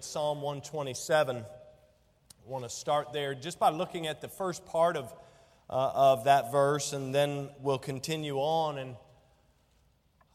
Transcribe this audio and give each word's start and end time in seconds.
Psalm 0.00 0.40
127. 0.42 1.38
I 1.38 1.42
want 2.46 2.62
to 2.62 2.70
start 2.70 3.12
there 3.12 3.34
just 3.34 3.58
by 3.58 3.70
looking 3.70 4.06
at 4.06 4.20
the 4.20 4.28
first 4.28 4.64
part 4.64 4.96
of, 4.96 5.12
uh, 5.68 5.90
of 5.92 6.22
that 6.26 6.52
verse, 6.52 6.92
and 6.92 7.12
then 7.12 7.48
we'll 7.58 7.80
continue 7.80 8.36
on. 8.36 8.78
And, 8.78 8.96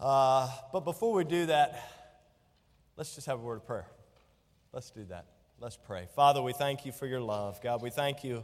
uh, 0.02 0.50
but 0.74 0.82
before 0.82 1.14
we 1.14 1.24
do 1.24 1.46
that, 1.46 1.82
let's 2.98 3.16
just 3.16 3.26
have 3.28 3.40
a 3.40 3.42
word 3.42 3.56
of 3.56 3.66
prayer. 3.66 3.88
Let's 4.74 4.92
do 4.92 5.06
that. 5.06 5.28
Let's 5.62 5.78
pray. 5.78 6.10
Father, 6.14 6.42
we 6.42 6.52
thank 6.52 6.86
you 6.86 6.92
for 6.92 7.08
your 7.08 7.22
love. 7.22 7.62
God, 7.64 7.82
we 7.82 7.90
thank 7.90 8.26
you 8.26 8.44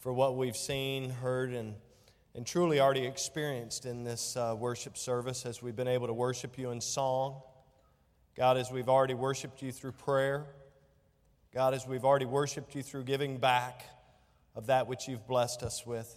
for 0.00 0.12
what 0.12 0.36
we've 0.36 0.56
seen, 0.56 1.10
heard, 1.10 1.52
and, 1.52 1.76
and 2.34 2.44
truly 2.44 2.80
already 2.80 3.06
experienced 3.06 3.86
in 3.86 4.02
this 4.02 4.36
uh, 4.36 4.56
worship 4.58 4.98
service 4.98 5.46
as 5.46 5.62
we've 5.62 5.76
been 5.76 5.86
able 5.86 6.08
to 6.08 6.14
worship 6.14 6.58
you 6.58 6.72
in 6.72 6.80
song 6.80 7.42
God, 8.38 8.56
as 8.56 8.70
we've 8.70 8.88
already 8.88 9.14
worshiped 9.14 9.62
you 9.62 9.72
through 9.72 9.90
prayer, 9.90 10.46
God, 11.52 11.74
as 11.74 11.88
we've 11.88 12.04
already 12.04 12.24
worshiped 12.24 12.76
you 12.76 12.84
through 12.84 13.02
giving 13.02 13.38
back 13.38 13.84
of 14.54 14.66
that 14.66 14.86
which 14.86 15.08
you've 15.08 15.26
blessed 15.26 15.64
us 15.64 15.84
with, 15.84 16.16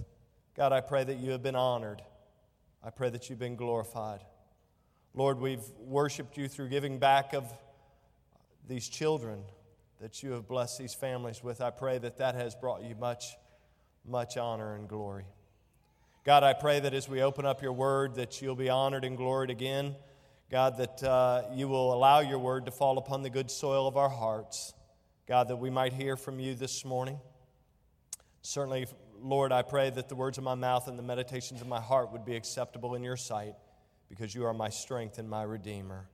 God, 0.55 0.71
I 0.71 0.81
pray 0.81 1.03
that 1.03 1.17
you 1.17 1.31
have 1.31 1.41
been 1.41 1.55
honored. 1.55 2.03
I 2.83 2.91
pray 2.91 3.09
that 3.09 3.27
you've 3.27 3.39
been 3.39 3.55
glorified. 3.55 4.19
Lord, 5.15 5.39
we've 5.39 5.67
worshiped 5.79 6.37
you 6.37 6.47
through 6.47 6.69
giving 6.69 6.99
back 6.99 7.33
of 7.33 7.51
these 8.67 8.87
children 8.87 9.41
that 9.99 10.21
you 10.21 10.33
have 10.33 10.47
blessed 10.47 10.77
these 10.77 10.93
families 10.93 11.43
with. 11.43 11.59
I 11.59 11.71
pray 11.71 11.97
that 11.97 12.17
that 12.17 12.35
has 12.35 12.53
brought 12.53 12.83
you 12.83 12.93
much, 12.93 13.35
much 14.07 14.37
honor 14.37 14.75
and 14.75 14.87
glory. 14.87 15.25
God, 16.23 16.43
I 16.43 16.53
pray 16.53 16.81
that 16.81 16.93
as 16.93 17.09
we 17.09 17.23
open 17.23 17.47
up 17.47 17.63
your 17.63 17.73
word, 17.73 18.13
that 18.13 18.43
you'll 18.43 18.55
be 18.55 18.69
honored 18.69 19.05
and 19.05 19.17
gloried 19.17 19.49
again. 19.49 19.95
God, 20.51 20.79
that 20.79 21.01
uh, 21.01 21.43
you 21.53 21.69
will 21.69 21.93
allow 21.93 22.19
your 22.19 22.37
word 22.37 22.65
to 22.65 22.71
fall 22.71 22.97
upon 22.97 23.23
the 23.23 23.29
good 23.29 23.49
soil 23.49 23.87
of 23.87 23.95
our 23.95 24.09
hearts. 24.09 24.73
God, 25.25 25.47
that 25.47 25.55
we 25.55 25.69
might 25.69 25.93
hear 25.93 26.17
from 26.17 26.41
you 26.41 26.55
this 26.55 26.83
morning. 26.83 27.17
Certainly, 28.41 28.87
Lord, 29.21 29.53
I 29.53 29.61
pray 29.61 29.91
that 29.91 30.09
the 30.09 30.15
words 30.15 30.37
of 30.37 30.43
my 30.43 30.55
mouth 30.55 30.89
and 30.89 30.99
the 30.99 31.03
meditations 31.03 31.61
of 31.61 31.67
my 31.67 31.79
heart 31.79 32.11
would 32.11 32.25
be 32.25 32.35
acceptable 32.35 32.95
in 32.95 33.01
your 33.01 33.15
sight 33.15 33.53
because 34.09 34.35
you 34.35 34.43
are 34.43 34.53
my 34.53 34.67
strength 34.67 35.19
and 35.19 35.29
my 35.29 35.43
redeemer. 35.43 36.09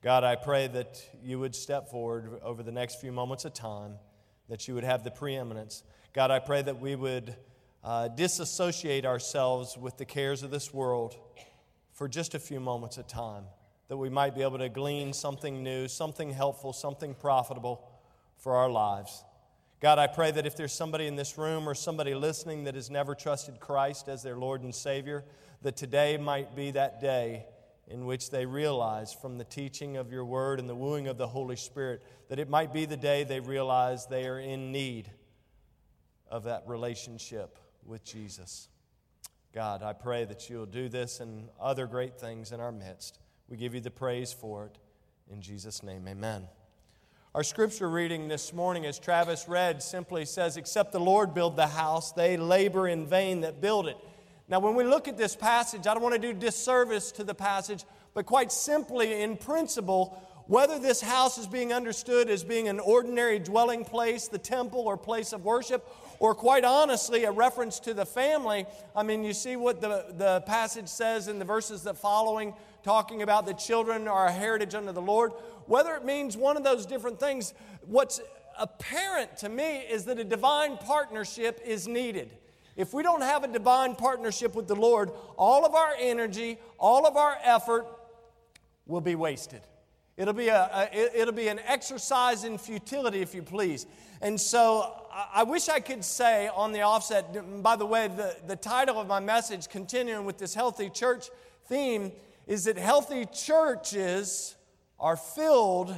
God, 0.00 0.22
I 0.22 0.36
pray 0.36 0.68
that 0.68 1.02
you 1.20 1.40
would 1.40 1.56
step 1.56 1.88
forward 1.88 2.38
over 2.44 2.62
the 2.62 2.70
next 2.70 3.00
few 3.00 3.10
moments 3.10 3.44
of 3.44 3.52
time, 3.52 3.94
that 4.48 4.68
you 4.68 4.74
would 4.74 4.84
have 4.84 5.02
the 5.02 5.10
preeminence. 5.10 5.82
God, 6.12 6.30
I 6.30 6.38
pray 6.38 6.62
that 6.62 6.78
we 6.80 6.94
would 6.94 7.34
uh, 7.82 8.06
disassociate 8.06 9.04
ourselves 9.04 9.76
with 9.76 9.96
the 9.96 10.04
cares 10.04 10.44
of 10.44 10.52
this 10.52 10.72
world 10.72 11.16
for 11.94 12.06
just 12.06 12.36
a 12.36 12.38
few 12.38 12.60
moments 12.60 12.96
of 12.96 13.08
time 13.08 13.46
that 13.88 13.96
we 13.96 14.08
might 14.08 14.34
be 14.34 14.42
able 14.42 14.58
to 14.58 14.68
glean 14.68 15.12
something 15.12 15.62
new, 15.62 15.88
something 15.88 16.30
helpful, 16.30 16.72
something 16.72 17.14
profitable 17.14 17.88
for 18.36 18.56
our 18.56 18.70
lives. 18.70 19.24
God, 19.80 19.98
I 19.98 20.06
pray 20.06 20.30
that 20.30 20.46
if 20.46 20.56
there's 20.56 20.72
somebody 20.72 21.06
in 21.06 21.16
this 21.16 21.36
room 21.36 21.68
or 21.68 21.74
somebody 21.74 22.14
listening 22.14 22.64
that 22.64 22.74
has 22.74 22.90
never 22.90 23.14
trusted 23.14 23.60
Christ 23.60 24.08
as 24.08 24.22
their 24.22 24.36
Lord 24.36 24.62
and 24.62 24.74
Savior, 24.74 25.24
that 25.62 25.76
today 25.76 26.16
might 26.16 26.56
be 26.56 26.70
that 26.72 27.00
day 27.00 27.44
in 27.88 28.06
which 28.06 28.30
they 28.30 28.46
realize 28.46 29.12
from 29.12 29.38
the 29.38 29.44
teaching 29.44 29.96
of 29.96 30.10
your 30.10 30.24
word 30.24 30.58
and 30.58 30.68
the 30.68 30.74
wooing 30.74 31.06
of 31.06 31.18
the 31.18 31.28
Holy 31.28 31.56
Spirit 31.56 32.02
that 32.28 32.38
it 32.38 32.48
might 32.48 32.72
be 32.72 32.84
the 32.84 32.96
day 32.96 33.22
they 33.22 33.40
realize 33.40 34.06
they 34.06 34.26
are 34.26 34.40
in 34.40 34.72
need 34.72 35.10
of 36.28 36.44
that 36.44 36.64
relationship 36.66 37.58
with 37.84 38.04
Jesus. 38.04 38.68
God, 39.54 39.82
I 39.82 39.92
pray 39.92 40.24
that 40.24 40.50
you'll 40.50 40.66
do 40.66 40.88
this 40.88 41.20
and 41.20 41.48
other 41.60 41.86
great 41.86 42.18
things 42.18 42.50
in 42.50 42.60
our 42.60 42.72
midst. 42.72 43.18
We 43.48 43.56
give 43.56 43.74
you 43.74 43.80
the 43.80 43.90
praise 43.90 44.32
for 44.32 44.66
it. 44.66 44.78
In 45.30 45.40
Jesus' 45.40 45.82
name, 45.82 46.06
amen. 46.08 46.48
Our 47.34 47.44
scripture 47.44 47.88
reading 47.88 48.28
this 48.28 48.52
morning, 48.52 48.86
as 48.86 48.98
Travis 48.98 49.46
read, 49.46 49.82
simply 49.82 50.24
says, 50.24 50.56
Except 50.56 50.90
the 50.90 50.98
Lord 50.98 51.34
build 51.34 51.54
the 51.54 51.66
house, 51.66 52.12
they 52.12 52.36
labor 52.36 52.88
in 52.88 53.06
vain 53.06 53.42
that 53.42 53.60
build 53.60 53.86
it. 53.86 53.96
Now, 54.48 54.58
when 54.58 54.74
we 54.74 54.84
look 54.84 55.06
at 55.06 55.16
this 55.16 55.36
passage, 55.36 55.86
I 55.86 55.94
don't 55.94 56.02
want 56.02 56.14
to 56.14 56.20
do 56.20 56.32
disservice 56.32 57.12
to 57.12 57.24
the 57.24 57.34
passage, 57.34 57.84
but 58.14 58.26
quite 58.26 58.50
simply, 58.50 59.22
in 59.22 59.36
principle, 59.36 60.20
whether 60.46 60.78
this 60.78 61.00
house 61.00 61.38
is 61.38 61.46
being 61.46 61.72
understood 61.72 62.30
as 62.30 62.42
being 62.42 62.68
an 62.68 62.80
ordinary 62.80 63.38
dwelling 63.38 63.84
place, 63.84 64.28
the 64.28 64.38
temple 64.38 64.80
or 64.80 64.96
place 64.96 65.32
of 65.32 65.44
worship, 65.44 65.86
or 66.18 66.34
quite 66.34 66.64
honestly, 66.64 67.24
a 67.24 67.30
reference 67.30 67.80
to 67.80 67.94
the 67.94 68.06
family. 68.06 68.66
I 68.94 69.02
mean, 69.02 69.24
you 69.24 69.32
see 69.32 69.56
what 69.56 69.80
the, 69.80 70.06
the 70.16 70.42
passage 70.46 70.88
says 70.88 71.28
in 71.28 71.38
the 71.38 71.44
verses 71.44 71.82
that 71.82 71.96
following 71.96 72.54
talking 72.82 73.22
about 73.22 73.46
the 73.46 73.54
children 73.54 74.06
are 74.06 74.26
a 74.26 74.32
heritage 74.32 74.74
under 74.74 74.92
the 74.92 75.02
Lord, 75.02 75.32
whether 75.66 75.94
it 75.94 76.04
means 76.04 76.36
one 76.36 76.56
of 76.56 76.62
those 76.62 76.86
different 76.86 77.18
things, 77.18 77.52
what's 77.84 78.20
apparent 78.58 79.36
to 79.38 79.48
me 79.48 79.78
is 79.78 80.04
that 80.04 80.18
a 80.18 80.24
divine 80.24 80.76
partnership 80.76 81.60
is 81.64 81.88
needed. 81.88 82.32
If 82.76 82.92
we 82.92 83.02
don't 83.02 83.22
have 83.22 83.42
a 83.42 83.48
divine 83.48 83.96
partnership 83.96 84.54
with 84.54 84.68
the 84.68 84.76
Lord, 84.76 85.10
all 85.36 85.64
of 85.64 85.74
our 85.74 85.94
energy, 85.98 86.58
all 86.78 87.06
of 87.06 87.16
our 87.16 87.36
effort 87.42 87.86
will 88.86 89.00
be 89.00 89.14
wasted. 89.14 89.62
It'll 90.16 90.34
be, 90.34 90.48
a, 90.48 90.88
a, 90.92 91.20
it'll 91.20 91.34
be 91.34 91.48
an 91.48 91.60
exercise 91.66 92.44
in 92.44 92.56
futility, 92.56 93.20
if 93.20 93.34
you 93.34 93.42
please. 93.42 93.86
And 94.22 94.40
so 94.40 95.06
I 95.12 95.42
wish 95.42 95.68
I 95.68 95.80
could 95.80 96.04
say 96.04 96.48
on 96.48 96.72
the 96.72 96.82
offset, 96.82 97.62
by 97.62 97.76
the 97.76 97.84
way, 97.84 98.08
the, 98.08 98.34
the 98.46 98.56
title 98.56 98.98
of 98.98 99.06
my 99.06 99.20
message, 99.20 99.68
continuing 99.68 100.24
with 100.24 100.38
this 100.38 100.54
healthy 100.54 100.88
church 100.88 101.28
theme, 101.66 102.12
is 102.46 102.64
that 102.64 102.78
healthy 102.78 103.26
churches 103.26 104.56
are 104.98 105.16
filled 105.16 105.94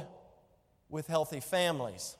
with 0.89 1.07
healthy 1.07 1.39
families. 1.39 2.17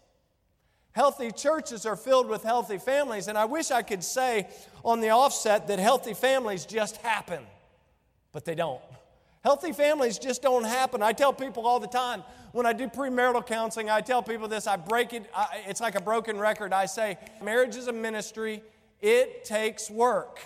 Healthy 0.92 1.32
churches 1.32 1.86
are 1.86 1.96
filled 1.96 2.28
with 2.28 2.44
healthy 2.44 2.78
families, 2.78 3.28
and 3.28 3.38
I 3.38 3.46
wish 3.46 3.72
I 3.72 3.82
could 3.82 4.04
say 4.04 4.48
on 4.86 5.02
the 5.02 5.10
offset 5.10 5.68
that 5.68 5.80
healthy 5.80 6.14
families 6.14 6.66
just 6.66 6.98
happen, 6.98 7.44
but 8.32 8.46
they 8.46 8.56
don't. 8.56 8.82
Healthy 9.50 9.72
families 9.72 10.20
just 10.20 10.44
don't 10.44 10.64
happen. 10.64 11.02
I 11.02 11.12
tell 11.12 11.34
people 11.34 11.66
all 11.66 11.80
the 11.80 11.88
time 11.88 12.22
when 12.52 12.68
I 12.68 12.74
do 12.74 12.88
premarital 12.88 13.48
counseling, 13.48 13.90
I 13.90 14.00
tell 14.00 14.22
people 14.22 14.48
this, 14.48 14.68
I 14.68 14.76
break 14.76 15.12
it, 15.12 15.28
I, 15.36 15.64
it's 15.66 15.82
like 15.82 15.96
a 15.96 16.02
broken 16.02 16.38
record. 16.38 16.72
I 16.72 16.86
say, 16.86 17.18
marriage 17.42 17.76
is 17.76 17.88
a 17.88 17.92
ministry, 17.92 18.62
it 19.02 19.46
takes 19.46 19.90
work. 19.90 20.40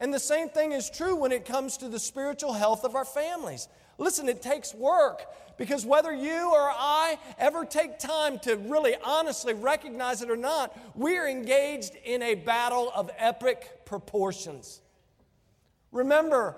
And 0.00 0.14
the 0.14 0.18
same 0.18 0.48
thing 0.48 0.72
is 0.72 0.88
true 0.88 1.16
when 1.16 1.32
it 1.32 1.44
comes 1.44 1.76
to 1.76 1.88
the 1.90 1.98
spiritual 1.98 2.54
health 2.54 2.82
of 2.82 2.94
our 2.94 3.04
families. 3.04 3.68
Listen, 3.98 4.26
it 4.26 4.40
takes 4.40 4.72
work 4.74 5.26
because 5.58 5.84
whether 5.84 6.10
you 6.10 6.50
or 6.50 6.70
I 6.74 7.18
ever 7.38 7.66
take 7.66 7.98
time 7.98 8.38
to 8.38 8.56
really 8.56 8.94
honestly 9.04 9.52
recognize 9.52 10.22
it 10.22 10.30
or 10.30 10.36
not, 10.38 10.74
we're 10.96 11.28
engaged 11.28 11.94
in 12.06 12.22
a 12.22 12.36
battle 12.36 12.90
of 12.94 13.10
epic 13.18 13.84
proportions. 13.84 14.80
Remember, 15.92 16.56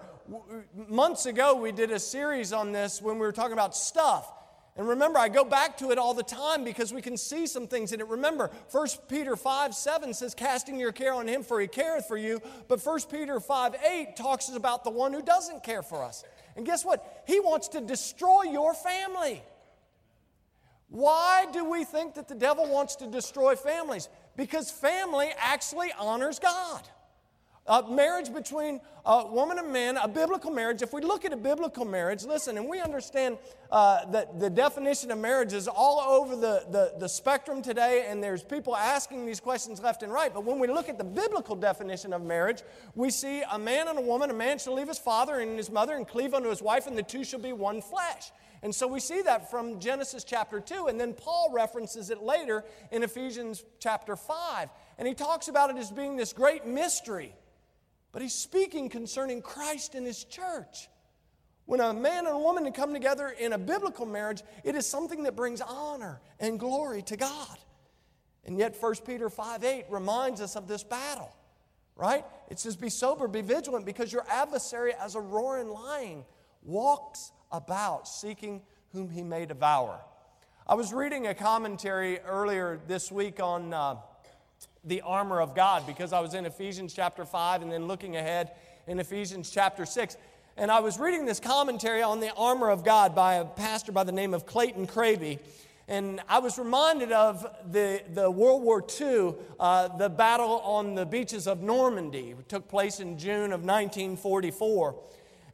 months 0.88 1.26
ago 1.26 1.54
we 1.56 1.72
did 1.72 1.90
a 1.90 1.98
series 1.98 2.52
on 2.52 2.72
this 2.72 3.02
when 3.02 3.16
we 3.16 3.22
were 3.22 3.32
talking 3.32 3.52
about 3.52 3.76
stuff. 3.76 4.32
And 4.74 4.88
remember, 4.88 5.18
I 5.18 5.28
go 5.28 5.44
back 5.44 5.76
to 5.78 5.90
it 5.90 5.98
all 5.98 6.14
the 6.14 6.22
time 6.22 6.64
because 6.64 6.94
we 6.94 7.02
can 7.02 7.18
see 7.18 7.46
some 7.46 7.66
things 7.66 7.92
in 7.92 8.00
it. 8.00 8.08
Remember, 8.08 8.50
1 8.70 8.86
Peter 9.06 9.36
5 9.36 9.74
7 9.74 10.14
says, 10.14 10.34
Casting 10.34 10.80
your 10.80 10.92
care 10.92 11.12
on 11.12 11.28
him, 11.28 11.42
for 11.42 11.60
he 11.60 11.66
careth 11.66 12.06
for 12.06 12.16
you. 12.16 12.40
But 12.68 12.80
1 12.82 13.00
Peter 13.10 13.38
5 13.38 13.74
8 13.74 14.16
talks 14.16 14.48
about 14.48 14.82
the 14.82 14.90
one 14.90 15.12
who 15.12 15.20
doesn't 15.20 15.62
care 15.62 15.82
for 15.82 16.02
us. 16.02 16.24
And 16.56 16.64
guess 16.64 16.86
what? 16.86 17.22
He 17.26 17.38
wants 17.38 17.68
to 17.68 17.82
destroy 17.82 18.44
your 18.44 18.72
family. 18.72 19.42
Why 20.88 21.46
do 21.52 21.68
we 21.68 21.84
think 21.84 22.14
that 22.14 22.28
the 22.28 22.34
devil 22.34 22.66
wants 22.66 22.96
to 22.96 23.06
destroy 23.06 23.56
families? 23.56 24.08
Because 24.36 24.70
family 24.70 25.28
actually 25.38 25.92
honors 25.98 26.38
God. 26.38 26.82
A 27.66 27.88
marriage 27.88 28.34
between 28.34 28.80
a 29.06 29.24
woman 29.24 29.56
and 29.56 29.72
man, 29.72 29.96
a 29.96 30.08
biblical 30.08 30.50
marriage, 30.50 30.82
if 30.82 30.92
we 30.92 31.00
look 31.00 31.24
at 31.24 31.32
a 31.32 31.36
biblical 31.36 31.84
marriage, 31.84 32.24
listen, 32.24 32.56
and 32.56 32.68
we 32.68 32.80
understand 32.80 33.38
uh, 33.70 34.04
that 34.06 34.40
the 34.40 34.50
definition 34.50 35.12
of 35.12 35.18
marriage 35.18 35.52
is 35.52 35.68
all 35.68 36.00
over 36.00 36.34
the, 36.34 36.64
the, 36.70 36.94
the 36.98 37.08
spectrum 37.08 37.62
today, 37.62 38.06
and 38.08 38.22
there's 38.22 38.42
people 38.42 38.76
asking 38.76 39.26
these 39.26 39.38
questions 39.38 39.80
left 39.80 40.02
and 40.02 40.12
right. 40.12 40.34
But 40.34 40.44
when 40.44 40.58
we 40.58 40.66
look 40.66 40.88
at 40.88 40.98
the 40.98 41.04
biblical 41.04 41.54
definition 41.54 42.12
of 42.12 42.22
marriage, 42.22 42.62
we 42.96 43.10
see 43.10 43.42
a 43.48 43.58
man 43.58 43.86
and 43.86 43.96
a 43.96 44.02
woman, 44.02 44.30
a 44.30 44.34
man 44.34 44.58
shall 44.58 44.74
leave 44.74 44.88
his 44.88 44.98
father 44.98 45.38
and 45.38 45.56
his 45.56 45.70
mother 45.70 45.94
and 45.94 46.06
cleave 46.06 46.34
unto 46.34 46.48
his 46.48 46.62
wife, 46.62 46.88
and 46.88 46.98
the 46.98 47.02
two 47.02 47.22
shall 47.22 47.40
be 47.40 47.52
one 47.52 47.80
flesh. 47.80 48.32
And 48.64 48.74
so 48.74 48.88
we 48.88 48.98
see 48.98 49.22
that 49.22 49.50
from 49.50 49.78
Genesis 49.78 50.24
chapter 50.24 50.60
2, 50.60 50.86
and 50.88 51.00
then 51.00 51.14
Paul 51.14 51.50
references 51.52 52.10
it 52.10 52.22
later 52.22 52.64
in 52.90 53.04
Ephesians 53.04 53.64
chapter 53.78 54.16
5. 54.16 54.68
And 54.98 55.06
he 55.06 55.14
talks 55.14 55.46
about 55.46 55.70
it 55.70 55.76
as 55.76 55.90
being 55.90 56.16
this 56.16 56.32
great 56.32 56.66
mystery. 56.66 57.34
But 58.12 58.22
he's 58.22 58.34
speaking 58.34 58.90
concerning 58.90 59.40
Christ 59.40 59.94
and 59.94 60.06
his 60.06 60.24
church. 60.24 60.88
When 61.64 61.80
a 61.80 61.92
man 61.94 62.26
and 62.26 62.34
a 62.34 62.38
woman 62.38 62.70
come 62.72 62.92
together 62.92 63.34
in 63.38 63.54
a 63.54 63.58
biblical 63.58 64.04
marriage, 64.04 64.42
it 64.64 64.74
is 64.74 64.86
something 64.86 65.22
that 65.22 65.34
brings 65.34 65.60
honor 65.60 66.20
and 66.38 66.58
glory 66.58 67.02
to 67.02 67.16
God. 67.16 67.58
And 68.44 68.58
yet 68.58 68.76
1 68.78 68.94
Peter 69.06 69.30
5 69.30 69.64
8 69.64 69.84
reminds 69.88 70.40
us 70.40 70.56
of 70.56 70.66
this 70.68 70.82
battle, 70.82 71.34
right? 71.96 72.24
It 72.48 72.58
says, 72.58 72.76
Be 72.76 72.90
sober, 72.90 73.28
be 73.28 73.40
vigilant, 73.40 73.86
because 73.86 74.12
your 74.12 74.26
adversary, 74.28 74.92
as 75.00 75.14
a 75.14 75.20
roaring 75.20 75.68
lion, 75.68 76.24
walks 76.62 77.32
about 77.50 78.08
seeking 78.08 78.62
whom 78.92 79.08
he 79.08 79.22
may 79.22 79.46
devour. 79.46 80.00
I 80.66 80.74
was 80.74 80.92
reading 80.92 81.28
a 81.28 81.34
commentary 81.34 82.20
earlier 82.20 82.80
this 82.86 83.10
week 83.10 83.40
on 83.40 83.72
uh, 83.72 83.96
the 84.84 85.00
armor 85.02 85.40
of 85.40 85.54
God 85.54 85.86
because 85.86 86.12
I 86.12 86.20
was 86.20 86.34
in 86.34 86.44
Ephesians 86.44 86.92
chapter 86.92 87.24
5 87.24 87.62
and 87.62 87.70
then 87.70 87.86
looking 87.86 88.16
ahead 88.16 88.52
in 88.86 88.98
Ephesians 88.98 89.50
chapter 89.50 89.86
6. 89.86 90.16
And 90.56 90.70
I 90.70 90.80
was 90.80 90.98
reading 90.98 91.24
this 91.24 91.40
commentary 91.40 92.02
on 92.02 92.20
the 92.20 92.32
armor 92.34 92.68
of 92.68 92.84
God 92.84 93.14
by 93.14 93.34
a 93.34 93.44
pastor 93.44 93.92
by 93.92 94.04
the 94.04 94.12
name 94.12 94.34
of 94.34 94.44
Clayton 94.44 94.86
Cravey. 94.86 95.38
And 95.88 96.20
I 96.28 96.40
was 96.40 96.58
reminded 96.58 97.12
of 97.12 97.46
the, 97.70 98.02
the 98.12 98.30
World 98.30 98.62
War 98.62 98.84
II, 99.00 99.34
uh, 99.58 99.88
the 99.96 100.08
battle 100.08 100.60
on 100.60 100.94
the 100.94 101.06
beaches 101.06 101.46
of 101.46 101.62
Normandy. 101.62 102.34
Took 102.48 102.68
place 102.68 103.00
in 103.00 103.18
June 103.18 103.52
of 103.52 103.64
1944. 103.64 104.94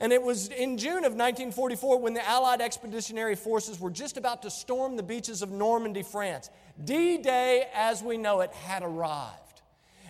And 0.01 0.13
it 0.13 0.23
was 0.23 0.49
in 0.49 0.79
June 0.79 1.05
of 1.05 1.15
1944 1.15 2.01
when 2.01 2.15
the 2.15 2.27
Allied 2.27 2.61
expeditionary 2.61 3.35
forces 3.35 3.81
were 3.81 3.91
just 3.91 4.17
about 4.17 4.43
to 4.43 4.51
storm 4.51 4.97
the 4.97 5.03
beaches 5.03 5.43
of 5.43 5.51
Normandy, 5.51 6.03
France. 6.03 6.51
D 6.83 7.19
Day, 7.19 7.67
as 7.75 8.03
we 8.03 8.17
know 8.17 8.41
it, 8.41 8.53
had 8.53 8.85
arrived. 8.85 9.49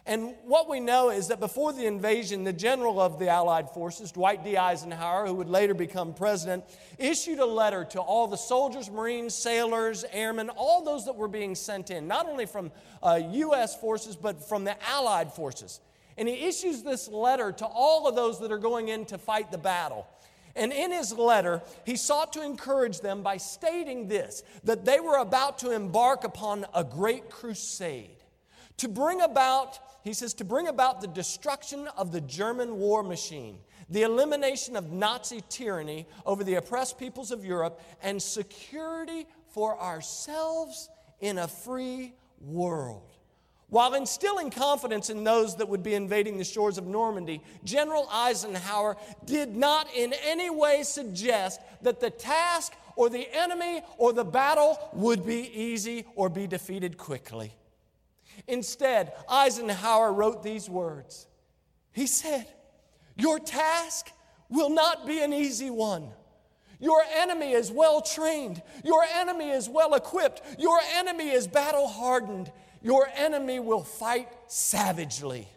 And 0.05 0.35
what 0.45 0.71
we 0.71 0.81
know 0.81 1.11
is 1.11 1.29
that 1.29 1.39
before 1.39 1.75
the 1.75 1.85
invasion, 1.85 2.43
the 2.43 2.53
general 2.53 2.99
of 2.99 3.19
the 3.19 3.29
Allied 3.29 3.69
forces, 3.71 4.11
Dwight 4.11 4.43
D. 4.43 4.57
Eisenhower, 4.57 5.27
who 5.27 5.35
would 5.35 5.51
later 5.51 5.75
become 5.75 6.15
president, 6.15 6.65
issued 6.99 7.39
a 7.39 7.47
letter 7.47 7.85
to 7.91 8.01
all 8.01 8.27
the 8.27 8.37
soldiers, 8.37 8.91
Marines, 8.91 9.35
sailors, 9.35 10.07
airmen, 10.11 10.49
all 10.49 10.83
those 10.83 11.05
that 11.05 11.17
were 11.17 11.29
being 11.29 11.55
sent 11.55 11.91
in, 11.91 12.09
not 12.09 12.27
only 12.27 12.47
from 12.47 12.73
uh, 13.03 13.21
U.S. 13.33 13.79
forces, 13.79 14.17
but 14.17 14.49
from 14.49 14.65
the 14.65 14.77
Allied 14.89 15.31
forces. 15.33 15.79
And 16.19 16.29
he 16.29 16.47
issues 16.47 16.83
this 16.83 17.09
letter 17.09 17.53
to 17.53 17.65
all 17.65 18.07
of 18.07 18.17
those 18.17 18.41
that 18.41 18.53
are 18.53 18.59
going 18.59 18.89
in 18.89 19.07
to 19.07 19.17
fight 19.17 19.51
the 19.51 19.59
battle. 19.59 20.07
And 20.57 20.73
in 20.73 20.91
his 20.91 21.13
letter, 21.13 21.63
he 21.87 21.97
sought 21.97 22.33
to 22.33 22.43
encourage 22.43 23.01
them 23.01 23.23
by 23.23 23.37
stating 23.37 24.09
this 24.09 24.43
that 24.65 24.85
they 24.85 24.99
were 24.99 25.19
about 25.19 25.61
to 25.61 25.71
embark 25.71 26.25
upon 26.25 26.67
a 26.75 26.83
great 26.83 27.31
crusade 27.31 28.19
to 28.79 28.89
bring 28.89 29.21
about, 29.21 29.79
he 30.03 30.13
says, 30.15 30.35
to 30.35 30.45
bring 30.45 30.69
about 30.69 31.01
the 31.01 31.07
destruction 31.07 31.89
of 31.97 32.11
the 32.13 32.21
German 32.21 32.79
war 32.79 33.03
machine, 33.03 33.59
the 33.91 34.03
elimination 34.03 34.77
of 34.77 34.91
Nazi 34.91 35.43
tyranny 35.49 36.07
over 36.25 36.43
the 36.43 36.55
oppressed 36.55 36.99
peoples 36.99 37.31
of 37.31 37.45
Europe, 37.45 37.81
and 38.03 38.21
security 38.21 39.27
for 39.53 39.79
ourselves 39.81 40.89
in 41.21 41.39
a 41.39 41.49
free 41.49 42.15
world. 42.41 43.18
While 43.71 43.95
instilling 43.95 44.51
confidence 44.51 45.11
in 45.11 45.25
those 45.25 45.57
that 45.57 45.69
would 45.69 45.83
be 45.83 45.95
invading 45.95 46.39
the 46.39 46.45
shores 46.45 46.79
of 46.79 46.87
Normandy, 46.87 47.43
General 47.65 48.09
Eisenhower 48.11 48.97
did 49.27 49.55
not 49.55 49.95
in 49.95 50.15
any 50.25 50.49
way 50.49 50.83
suggest 50.83 51.61
that 51.83 52.01
the 52.01 52.09
task 52.09 52.73
or 52.97 53.11
the 53.11 53.29
enemy 53.33 53.83
or 53.99 54.13
the 54.15 54.25
battle 54.25 54.79
would 54.95 55.27
be 55.27 55.51
easy 55.55 56.07
or 56.17 56.31
be 56.31 56.47
defeated 56.47 56.97
quickly. 56.97 57.53
Instead, 58.47 59.13
Eisenhower 59.29 60.13
wrote 60.13 60.43
these 60.43 60.71
words 60.71 61.27
He 61.93 62.07
said, 62.07 62.47
Your 63.17 63.39
task 63.39 64.11
will 64.49 64.71
not 64.71 65.07
be 65.07 65.21
an 65.21 65.35
easy 65.35 65.69
one. 65.69 66.09
Your 66.81 67.03
enemy 67.17 67.53
is 67.53 67.71
well 67.73 68.01
trained. 68.01 68.63
Your 68.85 69.05
enemy 69.17 69.51
is 69.51 69.69
well 69.69 69.95
equipped. 69.95 70.43
Your 70.59 70.79
enemy 70.95 71.29
is 71.31 71.47
battle 71.47 71.89
hardened. 71.89 72.53
Your 72.83 73.09
enemy 73.15 73.61
will 73.61 73.83
fight 73.83 74.29
savagely. 74.47 75.49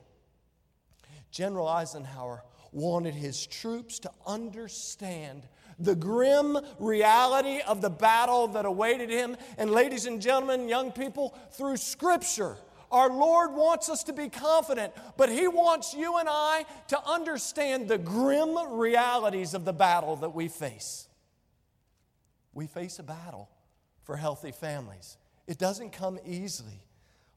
General 1.32 1.68
Eisenhower 1.68 2.44
wanted 2.72 3.14
his 3.14 3.46
troops 3.48 4.00
to 4.00 4.12
understand 4.26 5.48
the 5.80 5.96
grim 5.96 6.58
reality 6.80 7.62
of 7.68 7.82
the 7.82 7.90
battle 7.90 8.48
that 8.50 8.66
awaited 8.66 9.10
him. 9.10 9.36
And, 9.58 9.72
ladies 9.72 10.06
and 10.06 10.22
gentlemen, 10.22 10.70
young 10.70 10.92
people, 10.92 11.38
through 11.52 11.78
Scripture, 11.78 12.58
our 12.92 13.10
Lord 13.10 13.54
wants 13.54 13.90
us 13.90 14.04
to 14.04 14.14
be 14.14 14.30
confident, 14.30 14.94
but 15.18 15.30
He 15.30 15.48
wants 15.48 15.94
you 15.94 16.18
and 16.18 16.28
I 16.30 16.66
to 16.90 17.02
understand 17.08 17.88
the 17.88 17.98
grim 17.98 18.58
realities 18.74 19.54
of 19.54 19.64
the 19.64 19.74
battle 19.74 20.18
that 20.18 20.36
we 20.36 20.50
face. 20.50 21.08
We 22.54 22.68
face 22.68 23.00
a 23.00 23.04
battle 23.04 23.50
for 24.04 24.18
healthy 24.18 24.52
families, 24.52 25.18
it 25.48 25.58
doesn't 25.58 25.92
come 25.92 26.20
easily. 26.26 26.84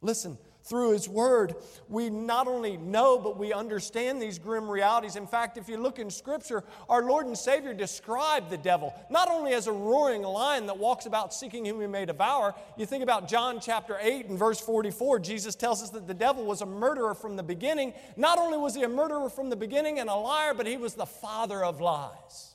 Listen, 0.04 0.36
through 0.64 0.92
His 0.92 1.08
Word, 1.08 1.56
we 1.88 2.10
not 2.10 2.46
only 2.46 2.76
know, 2.76 3.18
but 3.18 3.38
we 3.38 3.54
understand 3.54 4.20
these 4.20 4.38
grim 4.38 4.68
realities. 4.68 5.16
In 5.16 5.26
fact, 5.26 5.56
if 5.56 5.66
you 5.66 5.78
look 5.78 5.98
in 5.98 6.10
Scripture, 6.10 6.62
our 6.90 7.02
Lord 7.02 7.26
and 7.26 7.36
Savior 7.36 7.72
described 7.72 8.50
the 8.50 8.58
devil 8.58 8.94
not 9.10 9.30
only 9.30 9.54
as 9.54 9.66
a 9.66 9.72
roaring 9.72 10.22
lion 10.22 10.66
that 10.66 10.78
walks 10.78 11.06
about 11.06 11.32
seeking 11.32 11.64
whom 11.64 11.80
he 11.80 11.86
may 11.86 12.04
devour. 12.04 12.54
You 12.76 12.84
think 12.84 13.02
about 13.02 13.28
John 13.28 13.60
chapter 13.60 13.96
8 13.98 14.26
and 14.26 14.38
verse 14.38 14.60
44, 14.60 15.20
Jesus 15.20 15.54
tells 15.54 15.82
us 15.82 15.90
that 15.90 16.06
the 16.06 16.14
devil 16.14 16.44
was 16.44 16.60
a 16.60 16.66
murderer 16.66 17.14
from 17.14 17.36
the 17.36 17.42
beginning. 17.42 17.94
Not 18.16 18.38
only 18.38 18.58
was 18.58 18.74
he 18.74 18.82
a 18.82 18.88
murderer 18.88 19.30
from 19.30 19.48
the 19.48 19.56
beginning 19.56 20.00
and 20.00 20.10
a 20.10 20.14
liar, 20.14 20.52
but 20.54 20.66
he 20.66 20.76
was 20.76 20.94
the 20.94 21.06
father 21.06 21.64
of 21.64 21.80
lies. 21.80 22.53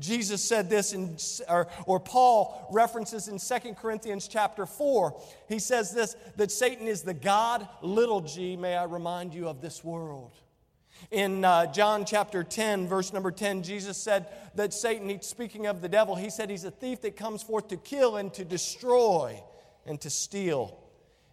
Jesus 0.00 0.42
said 0.42 0.68
this, 0.68 0.92
in, 0.92 1.16
or, 1.48 1.68
or 1.86 2.00
Paul 2.00 2.68
references 2.72 3.28
in 3.28 3.38
2 3.38 3.74
Corinthians 3.74 4.26
chapter 4.26 4.66
4. 4.66 5.20
He 5.48 5.58
says 5.58 5.92
this 5.92 6.16
that 6.36 6.50
Satan 6.50 6.88
is 6.88 7.02
the 7.02 7.14
God, 7.14 7.68
little 7.82 8.20
g, 8.20 8.56
may 8.56 8.76
I 8.76 8.84
remind 8.84 9.34
you 9.34 9.48
of 9.48 9.60
this 9.60 9.84
world. 9.84 10.32
In 11.10 11.44
uh, 11.44 11.72
John 11.72 12.04
chapter 12.04 12.44
10, 12.44 12.86
verse 12.86 13.12
number 13.12 13.30
10, 13.30 13.62
Jesus 13.62 13.96
said 13.96 14.26
that 14.54 14.74
Satan, 14.74 15.20
speaking 15.22 15.66
of 15.66 15.80
the 15.80 15.88
devil, 15.88 16.14
he 16.14 16.30
said 16.30 16.50
he's 16.50 16.64
a 16.64 16.70
thief 16.70 17.00
that 17.02 17.16
comes 17.16 17.42
forth 17.42 17.68
to 17.68 17.76
kill 17.76 18.16
and 18.16 18.32
to 18.34 18.44
destroy 18.44 19.42
and 19.86 20.00
to 20.02 20.10
steal. 20.10 20.78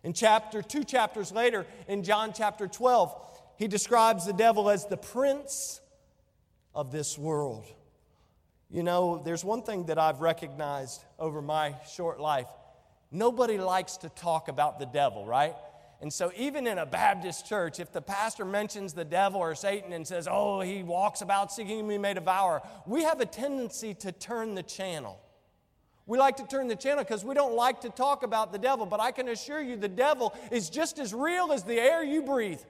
In 0.03 0.13
chapter, 0.13 0.61
two 0.61 0.83
chapters 0.83 1.31
later, 1.31 1.65
in 1.87 2.03
John 2.03 2.31
chapter 2.33 2.67
12, 2.67 3.13
he 3.57 3.67
describes 3.67 4.25
the 4.25 4.33
devil 4.33 4.69
as 4.69 4.85
the 4.85 4.97
prince 4.97 5.81
of 6.73 6.91
this 6.91 7.17
world. 7.17 7.65
You 8.69 8.83
know, 8.83 9.21
there's 9.23 9.45
one 9.45 9.61
thing 9.61 9.85
that 9.85 9.97
I've 9.97 10.19
recognized 10.19 11.03
over 11.17 11.41
my 11.41 11.75
short 11.95 12.19
life 12.19 12.47
nobody 13.11 13.57
likes 13.57 13.97
to 13.97 14.09
talk 14.09 14.49
about 14.49 14.79
the 14.79 14.85
devil, 14.85 15.25
right? 15.25 15.55
And 16.01 16.13
so, 16.13 16.31
even 16.35 16.67
in 16.67 16.77
a 16.77 16.85
Baptist 16.85 17.47
church, 17.47 17.79
if 17.79 17.91
the 17.91 18.01
pastor 18.01 18.45
mentions 18.45 18.93
the 18.93 19.05
devil 19.05 19.39
or 19.39 19.55
Satan 19.55 19.93
and 19.93 20.05
says, 20.05 20.27
Oh, 20.29 20.61
he 20.61 20.83
walks 20.83 21.21
about 21.21 21.51
seeking 21.51 21.89
he 21.89 21.97
may 21.97 22.13
devour, 22.13 22.61
we 22.85 23.03
have 23.03 23.19
a 23.19 23.25
tendency 23.25 23.93
to 23.95 24.11
turn 24.11 24.53
the 24.53 24.61
channel. 24.61 25.19
We 26.05 26.17
like 26.17 26.37
to 26.37 26.47
turn 26.47 26.67
the 26.67 26.75
channel 26.75 27.03
because 27.03 27.25
we 27.25 27.33
don't 27.33 27.55
like 27.55 27.81
to 27.81 27.89
talk 27.89 28.23
about 28.23 28.53
the 28.53 28.59
devil, 28.59 28.85
but 28.85 28.99
I 28.99 29.11
can 29.11 29.27
assure 29.27 29.61
you 29.61 29.75
the 29.75 29.87
devil 29.89 30.33
is 30.51 30.69
just 30.69 30.99
as 30.99 31.13
real 31.13 31.51
as 31.51 31.63
the 31.63 31.79
air 31.79 32.03
you 32.03 32.21
breathe. 32.21 32.61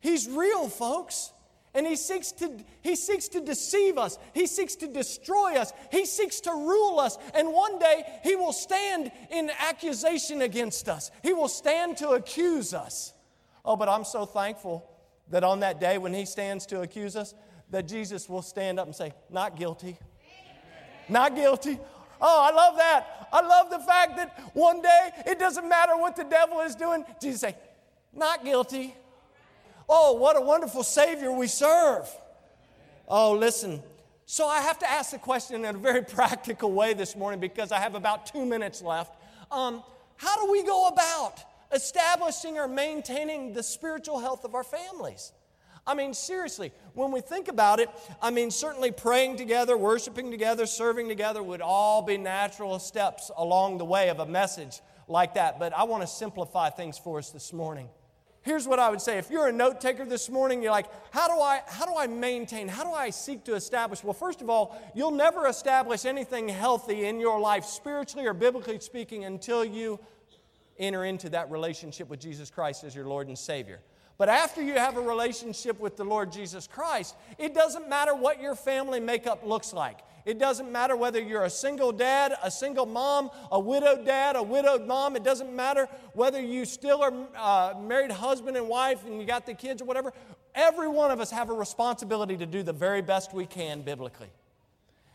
He's 0.00 0.28
real, 0.28 0.68
folks. 0.68 1.32
And 1.74 1.86
he 1.86 1.96
seeks, 1.96 2.32
to, 2.32 2.50
he 2.82 2.96
seeks 2.96 3.28
to 3.28 3.40
deceive 3.40 3.96
us. 3.96 4.18
He 4.34 4.46
seeks 4.46 4.76
to 4.76 4.86
destroy 4.86 5.56
us. 5.56 5.72
He 5.90 6.04
seeks 6.04 6.40
to 6.40 6.50
rule 6.50 7.00
us. 7.00 7.16
And 7.34 7.52
one 7.52 7.78
day 7.78 8.04
he 8.22 8.36
will 8.36 8.52
stand 8.52 9.10
in 9.30 9.50
accusation 9.58 10.42
against 10.42 10.88
us. 10.88 11.10
He 11.22 11.32
will 11.32 11.48
stand 11.48 11.96
to 11.98 12.10
accuse 12.10 12.74
us. 12.74 13.14
Oh, 13.64 13.76
but 13.76 13.88
I'm 13.88 14.04
so 14.04 14.26
thankful 14.26 14.86
that 15.30 15.44
on 15.44 15.60
that 15.60 15.80
day 15.80 15.96
when 15.96 16.12
he 16.12 16.26
stands 16.26 16.66
to 16.66 16.82
accuse 16.82 17.16
us, 17.16 17.34
that 17.70 17.88
Jesus 17.88 18.28
will 18.28 18.42
stand 18.42 18.78
up 18.78 18.86
and 18.86 18.94
say, 18.94 19.14
Not 19.30 19.56
guilty. 19.56 19.96
Not 21.08 21.34
guilty. 21.34 21.78
Oh, 22.20 22.40
I 22.42 22.54
love 22.54 22.76
that. 22.76 23.28
I 23.32 23.40
love 23.40 23.70
the 23.70 23.78
fact 23.78 24.16
that 24.18 24.38
one 24.52 24.82
day 24.82 25.10
it 25.26 25.38
doesn't 25.38 25.66
matter 25.66 25.96
what 25.96 26.16
the 26.16 26.24
devil 26.24 26.60
is 26.60 26.74
doing. 26.74 27.04
Jesus 27.20 27.40
say, 27.40 27.56
Not 28.12 28.44
guilty. 28.44 28.94
Oh, 29.94 30.14
what 30.14 30.38
a 30.38 30.40
wonderful 30.40 30.82
Savior 30.82 31.30
we 31.30 31.46
serve. 31.46 32.08
Oh, 33.06 33.32
listen. 33.32 33.82
So 34.24 34.46
I 34.46 34.62
have 34.62 34.78
to 34.78 34.90
ask 34.90 35.10
the 35.10 35.18
question 35.18 35.66
in 35.66 35.74
a 35.74 35.78
very 35.78 36.02
practical 36.18 36.72
way 36.72 36.94
this 36.94 37.14
morning 37.14 37.40
because 37.40 37.72
I 37.72 37.78
have 37.78 37.94
about 37.94 38.24
two 38.24 38.46
minutes 38.46 38.80
left. 38.80 39.14
Um, 39.50 39.82
how 40.16 40.42
do 40.42 40.50
we 40.50 40.64
go 40.64 40.88
about 40.88 41.40
establishing 41.70 42.56
or 42.56 42.68
maintaining 42.68 43.52
the 43.52 43.62
spiritual 43.62 44.18
health 44.18 44.46
of 44.46 44.54
our 44.54 44.64
families? 44.64 45.32
I 45.86 45.92
mean, 45.92 46.14
seriously, 46.14 46.72
when 46.94 47.12
we 47.12 47.20
think 47.20 47.48
about 47.48 47.78
it, 47.78 47.90
I 48.22 48.30
mean, 48.30 48.50
certainly 48.50 48.92
praying 48.92 49.36
together, 49.36 49.76
worshiping 49.76 50.30
together, 50.30 50.64
serving 50.64 51.08
together 51.08 51.42
would 51.42 51.60
all 51.60 52.00
be 52.00 52.16
natural 52.16 52.78
steps 52.78 53.30
along 53.36 53.76
the 53.76 53.84
way 53.84 54.08
of 54.08 54.20
a 54.20 54.26
message 54.26 54.80
like 55.06 55.34
that. 55.34 55.58
But 55.58 55.74
I 55.74 55.82
want 55.84 56.02
to 56.02 56.06
simplify 56.06 56.70
things 56.70 56.96
for 56.96 57.18
us 57.18 57.28
this 57.28 57.52
morning 57.52 57.90
here's 58.42 58.68
what 58.68 58.78
I 58.78 58.90
would 58.90 59.00
say. 59.00 59.18
If 59.18 59.30
you're 59.30 59.48
a 59.48 59.52
note 59.52 59.80
taker 59.80 60.04
this 60.04 60.28
morning, 60.28 60.62
you're 60.62 60.72
like, 60.72 60.86
how 61.12 61.28
do 61.28 61.40
I 61.40 61.62
how 61.66 61.86
do 61.86 61.94
I 61.96 62.06
maintain? 62.06 62.68
How 62.68 62.84
do 62.84 62.90
I 62.90 63.10
seek 63.10 63.44
to 63.44 63.54
establish? 63.54 64.04
Well, 64.04 64.12
first 64.12 64.42
of 64.42 64.50
all, 64.50 64.78
you'll 64.94 65.10
never 65.10 65.46
establish 65.46 66.04
anything 66.04 66.48
healthy 66.48 67.06
in 67.06 67.20
your 67.20 67.40
life, 67.40 67.64
spiritually 67.64 68.26
or 68.26 68.34
biblically 68.34 68.78
speaking, 68.80 69.24
until 69.24 69.64
you 69.64 69.98
enter 70.78 71.04
into 71.04 71.28
that 71.30 71.50
relationship 71.50 72.08
with 72.08 72.20
Jesus 72.20 72.50
Christ 72.50 72.84
as 72.84 72.94
your 72.94 73.06
Lord 73.06 73.28
and 73.28 73.38
Savior. 73.38 73.80
But 74.18 74.28
after 74.28 74.62
you 74.62 74.74
have 74.74 74.96
a 74.96 75.00
relationship 75.00 75.80
with 75.80 75.96
the 75.96 76.04
Lord 76.04 76.30
Jesus 76.30 76.66
Christ, 76.66 77.16
it 77.38 77.54
doesn't 77.54 77.88
matter 77.88 78.14
what 78.14 78.40
your 78.40 78.54
family 78.54 79.00
makeup 79.00 79.44
looks 79.44 79.72
like. 79.72 79.98
It 80.24 80.38
doesn't 80.38 80.70
matter 80.70 80.96
whether 80.96 81.20
you're 81.20 81.44
a 81.44 81.50
single 81.50 81.90
dad, 81.90 82.34
a 82.42 82.50
single 82.50 82.86
mom, 82.86 83.30
a 83.50 83.58
widowed 83.58 84.06
dad, 84.06 84.36
a 84.36 84.42
widowed 84.42 84.86
mom. 84.86 85.16
It 85.16 85.24
doesn't 85.24 85.54
matter 85.54 85.88
whether 86.14 86.40
you 86.40 86.64
still 86.64 87.02
are 87.02 87.12
uh, 87.36 87.74
married 87.80 88.12
husband 88.12 88.56
and 88.56 88.68
wife 88.68 89.04
and 89.04 89.20
you 89.20 89.26
got 89.26 89.46
the 89.46 89.54
kids 89.54 89.82
or 89.82 89.84
whatever. 89.84 90.12
Every 90.54 90.88
one 90.88 91.10
of 91.10 91.20
us 91.20 91.30
have 91.30 91.50
a 91.50 91.54
responsibility 91.54 92.36
to 92.36 92.46
do 92.46 92.62
the 92.62 92.72
very 92.72 93.02
best 93.02 93.34
we 93.34 93.46
can 93.46 93.82
biblically. 93.82 94.30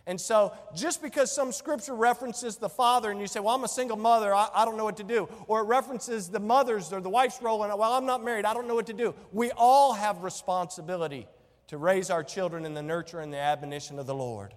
And 0.07 0.19
so, 0.19 0.53
just 0.73 1.01
because 1.01 1.35
some 1.35 1.51
scripture 1.51 1.93
references 1.93 2.55
the 2.55 2.69
father 2.69 3.11
and 3.11 3.19
you 3.19 3.27
say, 3.27 3.41
Well, 3.41 3.53
I'm 3.53 3.65
a 3.65 3.67
single 3.67 3.97
mother, 3.97 4.33
I, 4.33 4.47
I, 4.55 4.63
don't 4.63 4.77
know 4.77 4.85
what 4.85 4.95
to 4.97 5.03
do, 5.03 5.27
or 5.47 5.59
it 5.59 5.65
references 5.65 6.29
the 6.29 6.39
mother's 6.39 6.93
or 6.93 7.01
the 7.01 7.09
wife's 7.09 7.41
role, 7.41 7.61
and 7.63 7.77
well, 7.77 7.91
I'm 7.91 8.05
not 8.05 8.23
married, 8.23 8.45
I 8.45 8.53
don't 8.53 8.69
know 8.69 8.75
what 8.75 8.87
to 8.87 8.93
do. 8.93 9.13
We 9.33 9.51
all 9.51 9.91
have 9.93 10.23
responsibility 10.23 11.27
to 11.67 11.77
raise 11.77 12.09
our 12.09 12.23
children 12.23 12.65
in 12.65 12.73
the 12.73 12.81
nurture 12.81 13.19
and 13.19 13.33
the 13.33 13.37
admonition 13.37 13.99
of 13.99 14.07
the 14.07 14.15
Lord. 14.15 14.53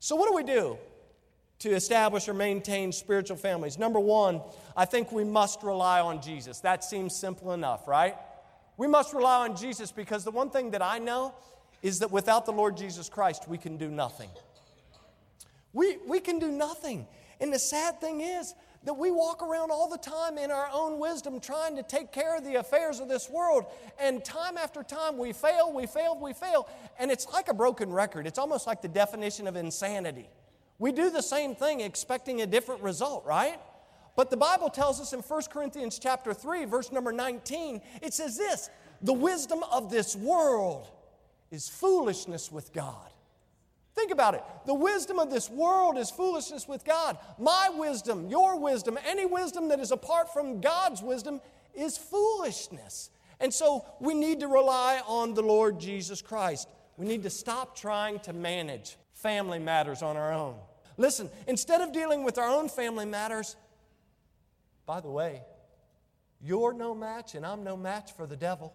So, 0.00 0.16
what 0.16 0.28
do 0.28 0.34
we 0.34 0.44
do 0.44 0.78
to 1.60 1.70
establish 1.70 2.28
or 2.28 2.34
maintain 2.34 2.92
spiritual 2.92 3.36
families? 3.36 3.78
Number 3.78 3.98
one, 3.98 4.40
I 4.76 4.84
think 4.84 5.10
we 5.10 5.24
must 5.24 5.62
rely 5.62 6.00
on 6.00 6.22
Jesus. 6.22 6.60
That 6.60 6.84
seems 6.84 7.14
simple 7.16 7.52
enough, 7.52 7.88
right? 7.88 8.14
We 8.76 8.86
must 8.86 9.12
rely 9.12 9.48
on 9.48 9.56
Jesus 9.56 9.90
because 9.90 10.22
the 10.24 10.30
one 10.30 10.50
thing 10.50 10.70
that 10.70 10.82
I 10.82 10.98
know 10.98 11.34
is 11.82 11.98
that 11.98 12.12
without 12.12 12.46
the 12.46 12.52
Lord 12.52 12.76
Jesus 12.76 13.08
Christ, 13.08 13.48
we 13.48 13.58
can 13.58 13.76
do 13.76 13.88
nothing. 13.88 14.30
We, 15.72 15.98
we 16.06 16.20
can 16.20 16.38
do 16.38 16.50
nothing. 16.50 17.06
And 17.40 17.52
the 17.52 17.58
sad 17.58 18.00
thing 18.00 18.20
is 18.20 18.54
that 18.84 18.94
we 18.94 19.10
walk 19.10 19.42
around 19.42 19.70
all 19.70 19.88
the 19.88 19.98
time 19.98 20.38
in 20.38 20.50
our 20.50 20.68
own 20.72 20.98
wisdom 20.98 21.40
trying 21.40 21.76
to 21.76 21.82
take 21.82 22.12
care 22.12 22.36
of 22.36 22.44
the 22.44 22.54
affairs 22.56 23.00
of 23.00 23.08
this 23.08 23.28
world. 23.28 23.66
And 24.00 24.24
time 24.24 24.56
after 24.56 24.82
time, 24.82 25.18
we 25.18 25.32
fail, 25.32 25.72
we 25.72 25.86
fail, 25.86 26.18
we 26.20 26.32
fail. 26.32 26.68
And 26.98 27.10
it's 27.10 27.28
like 27.28 27.48
a 27.48 27.54
broken 27.54 27.92
record. 27.92 28.26
It's 28.26 28.38
almost 28.38 28.66
like 28.66 28.80
the 28.80 28.88
definition 28.88 29.46
of 29.46 29.56
insanity. 29.56 30.28
We 30.78 30.92
do 30.92 31.10
the 31.10 31.22
same 31.22 31.54
thing 31.54 31.80
expecting 31.80 32.40
a 32.40 32.46
different 32.46 32.82
result, 32.82 33.24
right? 33.26 33.58
But 34.14 34.30
the 34.30 34.36
Bible 34.36 34.70
tells 34.70 35.00
us 35.00 35.12
in 35.12 35.20
1 35.20 35.42
Corinthians 35.50 35.98
chapter 35.98 36.32
3, 36.32 36.64
verse 36.64 36.92
number 36.92 37.12
19, 37.12 37.80
it 38.02 38.14
says 38.14 38.36
this, 38.36 38.70
the 39.02 39.12
wisdom 39.12 39.62
of 39.70 39.90
this 39.90 40.16
world 40.16 40.88
is 41.50 41.68
foolishness 41.68 42.50
with 42.50 42.72
God. 42.72 43.10
Think 43.98 44.12
about 44.12 44.34
it. 44.34 44.44
The 44.64 44.74
wisdom 44.74 45.18
of 45.18 45.28
this 45.28 45.50
world 45.50 45.98
is 45.98 46.08
foolishness 46.08 46.68
with 46.68 46.84
God. 46.84 47.18
My 47.36 47.68
wisdom, 47.74 48.28
your 48.28 48.56
wisdom, 48.56 48.96
any 49.04 49.26
wisdom 49.26 49.66
that 49.70 49.80
is 49.80 49.90
apart 49.90 50.32
from 50.32 50.60
God's 50.60 51.02
wisdom 51.02 51.40
is 51.74 51.98
foolishness. 51.98 53.10
And 53.40 53.52
so 53.52 53.84
we 53.98 54.14
need 54.14 54.38
to 54.38 54.46
rely 54.46 55.02
on 55.04 55.34
the 55.34 55.42
Lord 55.42 55.80
Jesus 55.80 56.22
Christ. 56.22 56.68
We 56.96 57.06
need 57.06 57.24
to 57.24 57.30
stop 57.30 57.76
trying 57.76 58.20
to 58.20 58.32
manage 58.32 58.96
family 59.14 59.58
matters 59.58 60.00
on 60.00 60.16
our 60.16 60.32
own. 60.32 60.54
Listen, 60.96 61.28
instead 61.48 61.80
of 61.80 61.92
dealing 61.92 62.22
with 62.22 62.38
our 62.38 62.48
own 62.48 62.68
family 62.68 63.04
matters, 63.04 63.56
by 64.86 65.00
the 65.00 65.10
way, 65.10 65.42
you're 66.40 66.72
no 66.72 66.94
match 66.94 67.34
and 67.34 67.44
I'm 67.44 67.64
no 67.64 67.76
match 67.76 68.12
for 68.12 68.28
the 68.28 68.36
devil. 68.36 68.72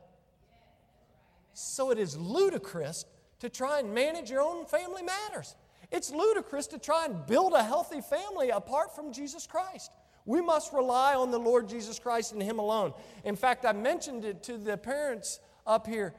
So 1.53 1.91
it 1.91 1.97
is 1.97 2.17
ludicrous 2.17 3.05
to 3.39 3.49
try 3.49 3.79
and 3.79 3.93
manage 3.93 4.29
your 4.29 4.41
own 4.41 4.65
family 4.65 5.03
matters. 5.03 5.55
It's 5.91 6.11
ludicrous 6.11 6.67
to 6.67 6.79
try 6.79 7.05
and 7.05 7.25
build 7.25 7.53
a 7.53 7.63
healthy 7.63 8.01
family 8.01 8.49
apart 8.49 8.95
from 8.95 9.13
Jesus 9.13 9.45
Christ. 9.45 9.91
We 10.25 10.41
must 10.41 10.73
rely 10.73 11.15
on 11.15 11.31
the 11.31 11.37
Lord 11.37 11.67
Jesus 11.67 11.99
Christ 11.99 12.31
and 12.31 12.41
Him 12.41 12.59
alone. 12.59 12.93
In 13.23 13.35
fact, 13.35 13.65
I 13.65 13.73
mentioned 13.73 14.25
it 14.25 14.41
to 14.43 14.57
the 14.57 14.77
parents 14.77 15.39
up 15.67 15.85
here, 15.85 16.13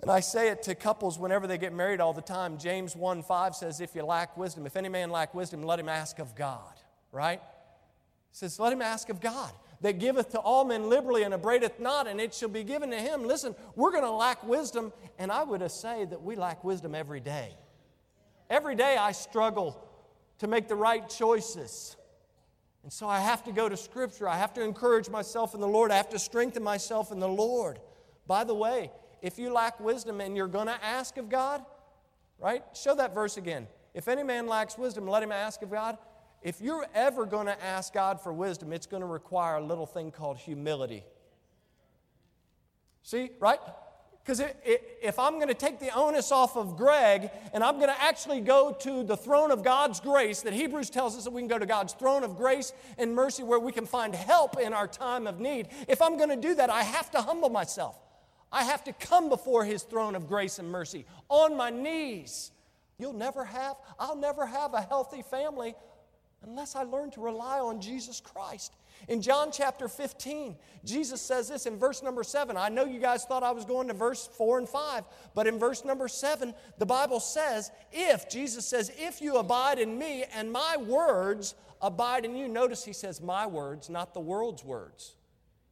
and 0.00 0.10
I 0.10 0.20
say 0.20 0.48
it 0.48 0.62
to 0.62 0.74
couples 0.74 1.18
whenever 1.18 1.46
they 1.46 1.58
get 1.58 1.72
married 1.72 2.00
all 2.00 2.12
the 2.12 2.22
time. 2.22 2.56
James 2.56 2.96
1 2.96 3.22
5 3.22 3.54
says, 3.54 3.80
If 3.80 3.94
you 3.94 4.04
lack 4.04 4.36
wisdom, 4.36 4.64
if 4.64 4.76
any 4.76 4.88
man 4.88 5.10
lack 5.10 5.34
wisdom, 5.34 5.62
let 5.62 5.78
him 5.78 5.88
ask 5.88 6.18
of 6.18 6.34
God, 6.34 6.72
right? 7.12 7.40
It 7.42 8.36
says, 8.36 8.58
Let 8.58 8.72
him 8.72 8.80
ask 8.80 9.08
of 9.08 9.20
God 9.20 9.50
that 9.80 9.98
giveth 9.98 10.30
to 10.30 10.38
all 10.38 10.64
men 10.64 10.88
liberally 10.88 11.22
and 11.22 11.32
abradeth 11.32 11.80
not, 11.80 12.06
and 12.06 12.20
it 12.20 12.34
shall 12.34 12.48
be 12.48 12.64
given 12.64 12.90
to 12.90 12.98
him. 12.98 13.24
Listen, 13.24 13.54
we're 13.74 13.92
going 13.92 14.04
to 14.04 14.10
lack 14.10 14.44
wisdom, 14.44 14.92
and 15.18 15.32
I 15.32 15.42
would 15.42 15.68
say 15.70 16.04
that 16.04 16.22
we 16.22 16.36
lack 16.36 16.62
wisdom 16.64 16.94
every 16.94 17.20
day. 17.20 17.56
Every 18.50 18.74
day 18.74 18.96
I 18.96 19.12
struggle 19.12 19.82
to 20.38 20.46
make 20.46 20.68
the 20.68 20.74
right 20.74 21.08
choices. 21.08 21.96
And 22.82 22.92
so 22.92 23.06
I 23.08 23.20
have 23.20 23.44
to 23.44 23.52
go 23.52 23.68
to 23.68 23.76
Scripture. 23.76 24.28
I 24.28 24.36
have 24.36 24.54
to 24.54 24.62
encourage 24.62 25.08
myself 25.08 25.54
in 25.54 25.60
the 25.60 25.68
Lord. 25.68 25.90
I 25.90 25.96
have 25.96 26.10
to 26.10 26.18
strengthen 26.18 26.62
myself 26.62 27.12
in 27.12 27.20
the 27.20 27.28
Lord. 27.28 27.78
By 28.26 28.44
the 28.44 28.54
way, 28.54 28.90
if 29.22 29.38
you 29.38 29.52
lack 29.52 29.80
wisdom 29.80 30.20
and 30.20 30.36
you're 30.36 30.48
going 30.48 30.66
to 30.66 30.84
ask 30.84 31.16
of 31.16 31.28
God, 31.28 31.64
right? 32.38 32.62
Show 32.74 32.94
that 32.96 33.14
verse 33.14 33.36
again. 33.36 33.66
If 33.92 34.08
any 34.08 34.22
man 34.22 34.46
lacks 34.46 34.78
wisdom, 34.78 35.06
let 35.06 35.22
him 35.22 35.32
ask 35.32 35.62
of 35.62 35.70
God. 35.70 35.98
If 36.42 36.60
you're 36.60 36.86
ever 36.94 37.26
going 37.26 37.46
to 37.46 37.64
ask 37.64 37.92
God 37.92 38.20
for 38.20 38.32
wisdom, 38.32 38.72
it's 38.72 38.86
going 38.86 39.02
to 39.02 39.06
require 39.06 39.56
a 39.56 39.62
little 39.62 39.86
thing 39.86 40.10
called 40.10 40.38
humility. 40.38 41.04
See, 43.02 43.30
right? 43.40 43.60
Because 44.22 44.42
if 44.64 45.18
I'm 45.18 45.36
going 45.36 45.48
to 45.48 45.54
take 45.54 45.80
the 45.80 45.92
onus 45.94 46.30
off 46.30 46.56
of 46.56 46.76
Greg 46.76 47.30
and 47.52 47.64
I'm 47.64 47.76
going 47.76 47.88
to 47.88 48.02
actually 48.02 48.40
go 48.40 48.76
to 48.80 49.02
the 49.02 49.16
throne 49.16 49.50
of 49.50 49.64
God's 49.64 49.98
grace, 49.98 50.42
that 50.42 50.52
Hebrews 50.52 50.90
tells 50.90 51.16
us 51.16 51.24
that 51.24 51.32
we 51.32 51.40
can 51.40 51.48
go 51.48 51.58
to 51.58 51.66
God's 51.66 51.94
throne 51.94 52.22
of 52.22 52.36
grace 52.36 52.72
and 52.98 53.14
mercy 53.14 53.42
where 53.42 53.58
we 53.58 53.72
can 53.72 53.86
find 53.86 54.14
help 54.14 54.60
in 54.60 54.72
our 54.72 54.86
time 54.86 55.26
of 55.26 55.40
need. 55.40 55.68
If 55.88 56.02
I'm 56.02 56.16
going 56.16 56.28
to 56.28 56.36
do 56.36 56.54
that, 56.54 56.70
I 56.70 56.82
have 56.82 57.10
to 57.12 57.22
humble 57.22 57.48
myself. 57.48 57.98
I 58.52 58.64
have 58.64 58.84
to 58.84 58.92
come 58.92 59.28
before 59.28 59.64
His 59.64 59.82
throne 59.82 60.14
of 60.14 60.28
grace 60.28 60.58
and 60.58 60.70
mercy 60.70 61.06
on 61.28 61.56
my 61.56 61.70
knees. 61.70 62.52
You'll 62.98 63.14
never 63.14 63.44
have, 63.46 63.76
I'll 63.98 64.16
never 64.16 64.44
have 64.44 64.74
a 64.74 64.82
healthy 64.82 65.22
family 65.22 65.74
unless 66.42 66.76
I 66.76 66.82
learn 66.82 67.10
to 67.12 67.20
rely 67.20 67.58
on 67.58 67.80
Jesus 67.80 68.20
Christ. 68.20 68.74
In 69.08 69.22
John 69.22 69.50
chapter 69.52 69.88
15, 69.88 70.56
Jesus 70.84 71.20
says 71.20 71.48
this 71.48 71.66
in 71.66 71.78
verse 71.78 72.02
number 72.02 72.22
7. 72.22 72.56
I 72.56 72.68
know 72.68 72.84
you 72.84 73.00
guys 73.00 73.24
thought 73.24 73.42
I 73.42 73.52
was 73.52 73.64
going 73.64 73.88
to 73.88 73.94
verse 73.94 74.28
4 74.36 74.58
and 74.58 74.68
5, 74.68 75.04
but 75.34 75.46
in 75.46 75.58
verse 75.58 75.84
number 75.84 76.06
7, 76.06 76.52
the 76.78 76.86
Bible 76.86 77.20
says, 77.20 77.70
If, 77.92 78.28
Jesus 78.28 78.66
says, 78.66 78.92
if 78.98 79.22
you 79.22 79.38
abide 79.38 79.78
in 79.78 79.98
me 79.98 80.24
and 80.34 80.52
my 80.52 80.76
words 80.76 81.54
abide 81.82 82.24
in 82.24 82.36
you. 82.36 82.48
Notice 82.48 82.84
he 82.84 82.92
says, 82.92 83.20
My 83.20 83.46
words, 83.46 83.88
not 83.88 84.14
the 84.14 84.20
world's 84.20 84.64
words. 84.64 85.14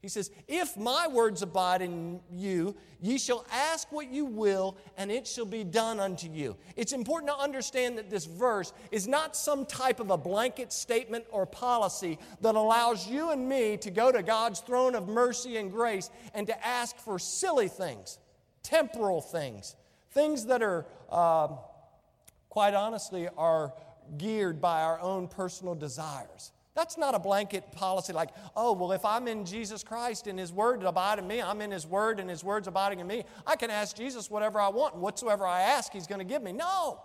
He 0.00 0.08
says, 0.08 0.30
If 0.46 0.76
my 0.76 1.08
words 1.08 1.42
abide 1.42 1.82
in 1.82 2.20
you, 2.30 2.76
ye 3.00 3.18
shall 3.18 3.44
ask 3.50 3.90
what 3.90 4.08
you 4.08 4.24
will, 4.24 4.76
and 4.96 5.10
it 5.10 5.26
shall 5.26 5.44
be 5.44 5.64
done 5.64 5.98
unto 5.98 6.30
you. 6.30 6.56
It's 6.76 6.92
important 6.92 7.32
to 7.32 7.36
understand 7.36 7.98
that 7.98 8.08
this 8.08 8.24
verse 8.24 8.72
is 8.92 9.08
not 9.08 9.34
some 9.34 9.66
type 9.66 9.98
of 9.98 10.10
a 10.10 10.16
blanket 10.16 10.72
statement 10.72 11.24
or 11.30 11.46
policy 11.46 12.18
that 12.42 12.54
allows 12.54 13.08
you 13.08 13.30
and 13.30 13.48
me 13.48 13.76
to 13.78 13.90
go 13.90 14.12
to 14.12 14.22
God's 14.22 14.60
throne 14.60 14.94
of 14.94 15.08
mercy 15.08 15.56
and 15.56 15.70
grace 15.72 16.10
and 16.32 16.46
to 16.46 16.66
ask 16.66 16.96
for 16.98 17.18
silly 17.18 17.68
things, 17.68 18.18
temporal 18.62 19.20
things, 19.20 19.74
things 20.12 20.46
that 20.46 20.62
are, 20.62 20.86
uh, 21.10 21.48
quite 22.48 22.74
honestly, 22.74 23.28
are 23.36 23.74
geared 24.16 24.60
by 24.60 24.82
our 24.82 25.00
own 25.00 25.26
personal 25.26 25.74
desires. 25.74 26.52
That's 26.78 26.96
not 26.96 27.16
a 27.16 27.18
blanket 27.18 27.72
policy 27.72 28.12
like, 28.12 28.28
oh, 28.54 28.72
well, 28.72 28.92
if 28.92 29.04
I'm 29.04 29.26
in 29.26 29.44
Jesus 29.44 29.82
Christ 29.82 30.28
and 30.28 30.38
His 30.38 30.52
Word 30.52 30.84
abide 30.84 31.18
in 31.18 31.26
me, 31.26 31.42
I'm 31.42 31.60
in 31.60 31.72
His 31.72 31.84
Word 31.84 32.20
and 32.20 32.30
His 32.30 32.44
Word's 32.44 32.68
abiding 32.68 33.00
in 33.00 33.06
me, 33.08 33.24
I 33.44 33.56
can 33.56 33.68
ask 33.68 33.96
Jesus 33.96 34.30
whatever 34.30 34.60
I 34.60 34.68
want, 34.68 34.94
and 34.94 35.02
whatsoever 35.02 35.44
I 35.44 35.62
ask, 35.62 35.92
He's 35.92 36.06
going 36.06 36.20
to 36.20 36.24
give 36.24 36.40
me. 36.40 36.52
No, 36.52 37.00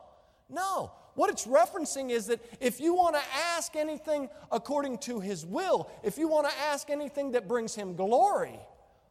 no. 0.47 0.91
What 1.15 1.31
it's 1.31 1.47
referencing 1.47 2.11
is 2.11 2.27
that 2.27 2.39
if 2.61 2.79
you 2.79 2.93
want 2.93 3.15
to 3.15 3.21
ask 3.55 3.75
anything 3.75 4.29
according 4.51 4.99
to 4.99 5.19
His 5.19 5.43
will, 5.43 5.89
if 6.03 6.19
you 6.19 6.27
want 6.27 6.47
to 6.47 6.53
ask 6.69 6.91
anything 6.91 7.31
that 7.31 7.47
brings 7.47 7.73
Him 7.73 7.95
glory, 7.95 8.59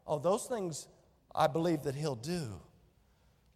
oh, 0.07 0.21
those 0.21 0.45
things 0.45 0.87
I 1.35 1.49
believe 1.49 1.83
that 1.83 1.97
He'll 1.97 2.15
do. 2.15 2.61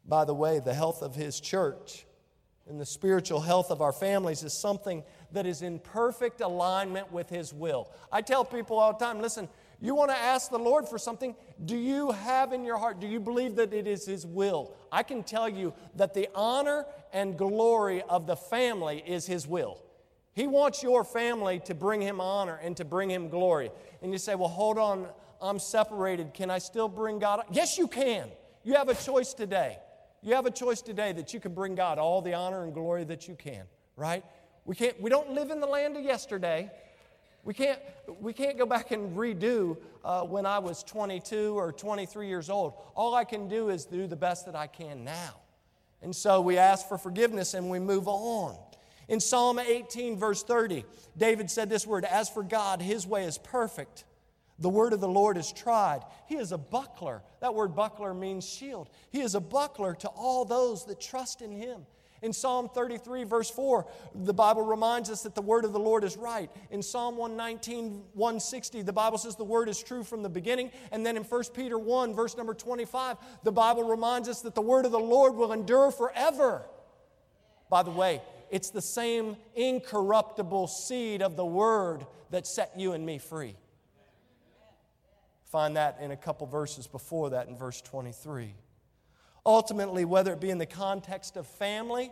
By 0.05 0.25
the 0.25 0.35
way, 0.35 0.59
the 0.59 0.75
health 0.75 1.03
of 1.03 1.15
His 1.15 1.39
church 1.39 2.05
and 2.69 2.81
the 2.81 2.87
spiritual 2.87 3.41
health 3.41 3.71
of 3.71 3.81
our 3.81 3.93
families 3.93 4.43
is 4.43 4.53
something 4.53 5.05
that 5.33 5.47
is 5.47 5.63
in 5.63 5.79
perfect 5.79 6.41
alignment 6.41 7.13
with 7.13 7.29
His 7.29 7.53
will. 7.53 7.91
I 8.11 8.23
tell 8.23 8.45
people 8.45 8.79
all 8.79 8.93
the 8.93 9.05
time 9.05 9.21
listen, 9.21 9.49
you 9.81 9.95
want 9.95 10.11
to 10.11 10.17
ask 10.17 10.51
the 10.51 10.59
Lord 10.59 10.89
for 10.89 10.99
something, 10.99 11.35
do 11.65 11.77
you 11.77 12.11
have 12.11 12.53
in 12.53 12.65
your 12.65 12.79
heart, 12.79 12.99
do 12.99 13.07
you 13.07 13.21
believe 13.21 13.57
that 13.57 13.75
it 13.75 13.87
is 13.87 14.07
His 14.07 14.25
will? 14.25 14.75
I 14.91 15.03
can 15.03 15.23
tell 15.23 15.49
you 15.49 15.75
that 15.97 16.15
the 16.15 16.29
honor 16.35 16.87
and 17.13 17.37
glory 17.37 18.03
of 18.03 18.27
the 18.27 18.37
family 18.37 19.03
is 19.07 19.27
His 19.27 19.47
will. 19.47 19.83
He 20.33 20.47
wants 20.47 20.83
your 20.83 21.05
family 21.05 21.61
to 21.61 21.75
bring 21.75 22.01
Him 22.01 22.21
honor 22.21 22.59
and 22.63 22.77
to 22.77 22.85
bring 22.85 23.11
Him 23.11 23.29
glory. 23.29 23.71
And 24.03 24.13
you 24.13 24.19
say, 24.19 24.35
well, 24.35 24.49
hold 24.49 24.79
on, 24.79 25.09
I'm 25.41 25.59
separated. 25.59 26.35
Can 26.35 26.51
I 26.51 26.59
still 26.59 26.89
bring 26.89 27.19
God? 27.19 27.45
Yes, 27.51 27.79
you 27.79 27.89
can. 27.89 28.29
You 28.63 28.75
have 28.75 28.89
a 28.89 28.95
choice 28.95 29.33
today. 29.33 29.79
You 30.23 30.35
have 30.35 30.47
a 30.47 30.51
choice 30.51 30.83
today 30.83 31.13
that 31.13 31.33
you 31.33 31.41
can 31.41 31.55
bring 31.55 31.75
God 31.75 31.99
all 31.99 32.21
the 32.21 32.35
honor 32.35 32.65
and 32.65 32.75
glory 32.75 33.05
that 33.05 33.29
you 33.29 33.35
can, 33.35 33.65
right? 33.97 34.25
We, 34.67 34.75
can't, 34.75 35.01
we 35.01 35.09
don't 35.09 35.31
live 35.31 35.51
in 35.51 35.61
the 35.61 35.67
land 35.67 35.97
of 35.97 36.03
yesterday. 36.03 36.71
We 37.45 37.55
can't, 37.55 37.79
we 38.21 38.33
can't 38.33 38.59
go 38.59 38.67
back 38.67 38.91
and 38.91 39.17
redo 39.17 39.77
uh, 40.05 40.23
when 40.23 40.45
I 40.45 40.59
was 40.59 40.83
22 40.83 41.57
or 41.57 41.71
23 41.71 42.27
years 42.27 42.51
old. 42.51 42.75
All 42.97 43.15
I 43.15 43.23
can 43.23 43.47
do 43.49 43.69
is 43.69 43.85
do 43.85 44.09
the 44.09 44.17
best 44.17 44.45
that 44.47 44.57
I 44.57 44.67
can 44.67 45.05
now. 45.05 45.37
And 46.03 46.15
so 46.15 46.41
we 46.41 46.59
ask 46.59 46.89
for 46.89 46.99
forgiveness 46.99 47.55
and 47.55 47.71
we 47.71 47.79
move 47.79 48.09
on. 48.09 48.57
In 49.07 49.21
Psalm 49.21 49.61
18, 49.61 50.19
verse 50.19 50.43
30, 50.43 50.85
David 51.17 51.49
said 51.49 51.71
this 51.71 51.87
word 51.87 52.05
As 52.05 52.29
for 52.29 52.43
God, 52.43 52.83
his 52.83 53.07
way 53.07 53.25
is 53.25 53.39
perfect. 53.39 54.05
The 54.59 54.69
word 54.69 54.93
of 54.93 55.01
the 55.01 55.09
Lord 55.09 55.37
is 55.37 55.53
tried. 55.53 56.01
He 56.27 56.37
is 56.37 56.51
a 56.51 56.59
buckler. 56.59 57.23
That 57.41 57.55
word 57.55 57.77
buckler 57.77 58.15
means 58.15 58.49
shield. 58.49 58.89
He 59.11 59.21
is 59.21 59.37
a 59.37 59.41
buckler 59.41 59.95
to 59.97 60.09
all 60.09 60.45
those 60.45 60.85
that 60.87 61.01
trust 61.01 61.43
in 61.43 61.53
him. 61.53 61.87
In 62.23 62.33
Psalm 62.33 62.69
33, 62.69 63.25
verse 63.25 63.51
4, 63.51 63.87
the 64.15 64.33
Bible 64.33 64.63
reminds 64.63 65.11
us 65.11 65.23
that 65.23 65.35
the 65.35 65.43
word 65.43 65.65
of 65.65 65.73
the 65.73 65.79
Lord 65.79 66.03
is 66.03 66.17
right. 66.17 66.51
In 66.71 66.83
Psalm 66.83 67.17
119, 67.17 68.03
160, 68.15 68.83
the 68.83 68.93
Bible 68.93 69.19
says 69.19 69.37
the 69.37 69.45
word 69.45 69.69
is 69.69 69.83
true 69.83 70.03
from 70.03 70.23
the 70.23 70.29
beginning. 70.29 70.71
And 70.93 71.05
then 71.05 71.17
in 71.17 71.25
1 71.25 71.43
Peter 71.55 71.79
1, 71.79 72.15
verse 72.15 72.37
number 72.37 72.55
25, 72.55 73.17
the 73.45 73.53
Bible 73.53 73.85
reminds 73.85 74.29
us 74.29 74.41
that 74.43 74.55
the 74.55 74.63
word 74.63 74.87
of 74.87 74.93
the 74.93 74.99
Lord 74.99 75.35
will 75.35 75.53
endure 75.53 75.91
forever. 75.91 76.67
By 77.69 77.83
the 77.83 77.91
way, 77.91 78.23
it's 78.51 78.71
the 78.71 78.83
same 78.83 79.37
incorruptible 79.55 80.69
seed 80.69 81.21
of 81.21 81.37
the 81.37 81.45
word 81.45 82.07
that 82.31 82.47
set 82.47 82.73
you 82.77 82.93
and 82.93 83.05
me 83.05 83.19
free. 83.19 83.57
Find 85.45 85.77
that 85.77 85.99
in 86.01 86.11
a 86.11 86.17
couple 86.17 86.47
verses 86.47 86.87
before 86.87 87.31
that 87.31 87.49
in 87.49 87.57
verse 87.57 87.81
23. 87.81 88.55
Ultimately, 89.47 90.05
whether 90.05 90.33
it 90.33 90.41
be 90.41 90.51
in 90.51 90.59
the 90.59 90.67
context 90.67 91.37
of 91.37 91.47
family 91.47 92.11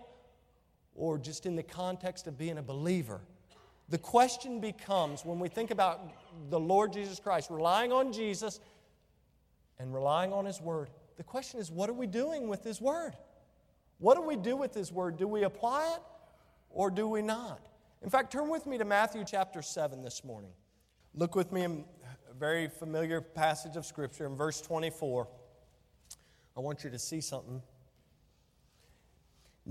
or 0.94 1.18
just 1.18 1.46
in 1.46 1.56
the 1.56 1.64
context 1.64 2.28
of 2.28 2.38
being 2.38 2.58
a 2.58 2.62
believer, 2.62 3.20
the 3.88 3.98
question 3.98 4.60
becomes 4.60 5.24
when 5.24 5.40
we 5.40 5.48
think 5.48 5.72
about 5.72 6.12
the 6.48 6.60
Lord 6.60 6.92
Jesus 6.92 7.18
Christ, 7.18 7.50
relying 7.50 7.92
on 7.92 8.12
Jesus 8.12 8.60
and 9.80 9.92
relying 9.92 10.32
on 10.32 10.44
His 10.44 10.60
Word, 10.60 10.90
the 11.16 11.24
question 11.24 11.58
is 11.58 11.72
what 11.72 11.90
are 11.90 11.94
we 11.94 12.06
doing 12.06 12.48
with 12.48 12.62
His 12.62 12.80
Word? 12.80 13.16
What 13.98 14.14
do 14.14 14.22
we 14.22 14.36
do 14.36 14.56
with 14.56 14.72
His 14.72 14.92
Word? 14.92 15.16
Do 15.16 15.26
we 15.26 15.42
apply 15.42 15.92
it 15.94 16.02
or 16.70 16.88
do 16.88 17.08
we 17.08 17.20
not? 17.20 17.66
In 18.02 18.10
fact, 18.10 18.32
turn 18.32 18.48
with 18.48 18.64
me 18.64 18.78
to 18.78 18.84
Matthew 18.84 19.24
chapter 19.26 19.60
7 19.60 20.02
this 20.02 20.22
morning. 20.22 20.52
Look 21.14 21.34
with 21.34 21.50
me 21.50 21.62
in 21.62 21.84
a 22.30 22.34
very 22.34 22.68
familiar 22.68 23.20
passage 23.20 23.76
of 23.76 23.84
Scripture 23.84 24.26
in 24.26 24.36
verse 24.36 24.60
24. 24.60 25.26
I 26.56 26.60
want 26.60 26.84
you 26.84 26.90
to 26.90 26.98
see 26.98 27.20
something. 27.20 27.62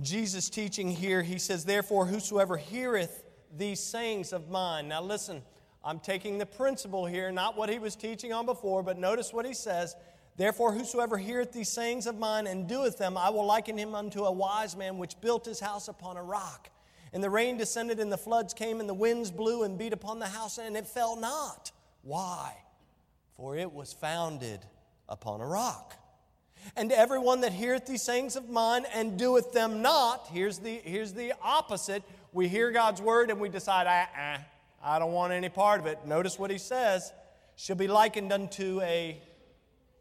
Jesus 0.01 0.49
teaching 0.49 0.89
here, 0.89 1.21
he 1.21 1.37
says, 1.37 1.65
Therefore, 1.65 2.05
whosoever 2.05 2.57
heareth 2.57 3.23
these 3.55 3.79
sayings 3.79 4.33
of 4.33 4.49
mine. 4.49 4.87
Now, 4.87 5.01
listen, 5.01 5.43
I'm 5.83 5.99
taking 5.99 6.37
the 6.37 6.45
principle 6.45 7.05
here, 7.05 7.31
not 7.31 7.55
what 7.55 7.69
he 7.69 7.79
was 7.79 7.95
teaching 7.95 8.33
on 8.33 8.45
before, 8.45 8.83
but 8.83 8.97
notice 8.97 9.31
what 9.31 9.45
he 9.45 9.53
says. 9.53 9.95
Therefore, 10.35 10.73
whosoever 10.73 11.17
heareth 11.17 11.51
these 11.51 11.69
sayings 11.69 12.07
of 12.07 12.17
mine 12.17 12.47
and 12.47 12.67
doeth 12.67 12.97
them, 12.97 13.17
I 13.17 13.29
will 13.29 13.45
liken 13.45 13.77
him 13.77 13.93
unto 13.93 14.23
a 14.23 14.31
wise 14.31 14.75
man 14.75 14.97
which 14.97 15.21
built 15.21 15.45
his 15.45 15.59
house 15.59 15.87
upon 15.87 16.17
a 16.17 16.23
rock. 16.23 16.69
And 17.13 17.23
the 17.23 17.29
rain 17.29 17.57
descended, 17.57 17.99
and 17.99 18.11
the 18.11 18.17
floods 18.17 18.55
came, 18.55 18.79
and 18.79 18.89
the 18.89 18.93
winds 18.95 19.29
blew 19.29 19.63
and 19.63 19.77
beat 19.77 19.93
upon 19.93 20.17
the 20.17 20.27
house, 20.27 20.57
and 20.57 20.75
it 20.75 20.87
fell 20.87 21.15
not. 21.15 21.71
Why? 22.01 22.57
For 23.37 23.55
it 23.55 23.71
was 23.71 23.93
founded 23.93 24.65
upon 25.07 25.39
a 25.39 25.45
rock. 25.45 25.95
And 26.75 26.91
everyone 26.91 27.41
that 27.41 27.53
heareth 27.53 27.86
these 27.86 28.01
sayings 28.01 28.36
of 28.36 28.50
mine 28.50 28.86
and 28.93 29.17
doeth 29.17 29.51
them 29.51 29.82
not, 29.82 30.27
here's 30.32 30.60
the, 30.60 30.82
here's 30.84 31.13
the 31.13 31.34
opposite. 31.41 32.03
We 32.32 32.48
hear 32.48 32.72
God's 32.72 33.01
word 33.01 33.29
and 33.29 33.39
we 33.39 33.50
decide, 33.50 33.86
ah, 33.88 34.10
ah, 34.17 34.43
I 34.84 35.00
don't 35.00 35.13
want 35.13 35.34
any 35.34 35.50
part 35.50 35.79
of 35.79 35.86
it. 35.86 36.00
Notice 36.05 36.39
what 36.39 36.51
he 36.51 36.58
says 36.58 37.12
shall 37.55 37.75
be 37.75 37.88
likened 37.88 38.34
unto 38.34 38.82
a, 38.82 39.22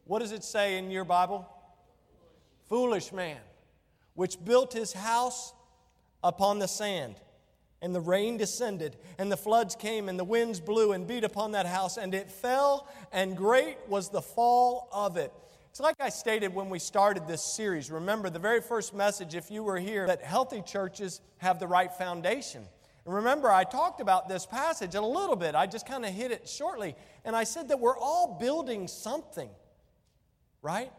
what 0.04 0.20
does 0.20 0.32
it 0.32 0.44
say 0.44 0.78
in 0.78 0.90
your 0.90 1.04
Bible? 1.04 1.46
Foolish 2.68 3.12
man, 3.12 3.38
which 4.14 4.42
built 4.44 4.72
his 4.72 4.92
house 4.92 5.52
upon 6.24 6.58
the 6.58 6.68
sand. 6.68 7.16
And 7.82 7.92
the 7.92 8.00
rain 8.00 8.36
descended, 8.36 8.96
and 9.18 9.30
the 9.30 9.36
floods 9.36 9.74
came, 9.74 10.08
and 10.08 10.16
the 10.16 10.24
winds 10.24 10.60
blew 10.60 10.92
and 10.92 11.04
beat 11.04 11.24
upon 11.24 11.50
that 11.52 11.66
house, 11.66 11.96
and 11.96 12.14
it 12.14 12.30
fell, 12.30 12.86
and 13.12 13.36
great 13.36 13.76
was 13.88 14.08
the 14.08 14.22
fall 14.22 14.88
of 14.92 15.16
it. 15.16 15.32
It's 15.72 15.80
like 15.80 16.02
I 16.02 16.10
stated 16.10 16.54
when 16.54 16.68
we 16.68 16.78
started 16.78 17.26
this 17.26 17.42
series. 17.42 17.90
Remember, 17.90 18.28
the 18.28 18.38
very 18.38 18.60
first 18.60 18.92
message, 18.92 19.34
if 19.34 19.50
you 19.50 19.62
were 19.62 19.78
here, 19.78 20.06
that 20.06 20.20
healthy 20.20 20.60
churches 20.60 21.22
have 21.38 21.58
the 21.58 21.66
right 21.66 21.90
foundation. 21.90 22.62
And 23.06 23.14
remember, 23.14 23.50
I 23.50 23.64
talked 23.64 24.02
about 24.02 24.28
this 24.28 24.44
passage 24.44 24.96
a 24.96 25.00
little 25.00 25.34
bit. 25.34 25.54
I 25.54 25.66
just 25.66 25.88
kind 25.88 26.04
of 26.04 26.12
hit 26.12 26.30
it 26.30 26.46
shortly. 26.46 26.94
And 27.24 27.34
I 27.34 27.44
said 27.44 27.68
that 27.68 27.80
we're 27.80 27.96
all 27.96 28.36
building 28.38 28.86
something, 28.86 29.48
right? 30.60 30.92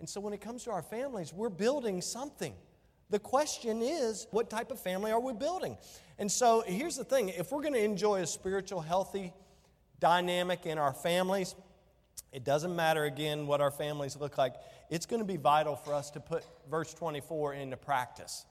And 0.00 0.08
so 0.08 0.20
when 0.20 0.32
it 0.32 0.40
comes 0.40 0.64
to 0.64 0.72
our 0.72 0.82
families, 0.82 1.32
we're 1.32 1.48
building 1.48 2.00
something. 2.00 2.52
The 3.10 3.20
question 3.20 3.80
is, 3.80 4.26
what 4.32 4.50
type 4.50 4.72
of 4.72 4.80
family 4.80 5.12
are 5.12 5.20
we 5.20 5.34
building? 5.34 5.78
And 6.18 6.32
so 6.32 6.64
here's 6.66 6.96
the 6.96 7.04
thing 7.04 7.28
if 7.28 7.52
we're 7.52 7.62
going 7.62 7.74
to 7.74 7.84
enjoy 7.84 8.22
a 8.22 8.26
spiritual, 8.26 8.80
healthy 8.80 9.32
dynamic 10.00 10.66
in 10.66 10.78
our 10.78 10.94
families, 10.94 11.54
it 12.36 12.44
doesn't 12.44 12.76
matter 12.76 13.04
again 13.06 13.46
what 13.46 13.62
our 13.62 13.70
families 13.70 14.14
look 14.14 14.36
like. 14.36 14.56
It's 14.90 15.06
going 15.06 15.22
to 15.22 15.26
be 15.26 15.38
vital 15.38 15.74
for 15.74 15.94
us 15.94 16.10
to 16.10 16.20
put 16.20 16.44
verse 16.70 16.92
24 16.92 17.54
into 17.54 17.78
practice. 17.78 18.44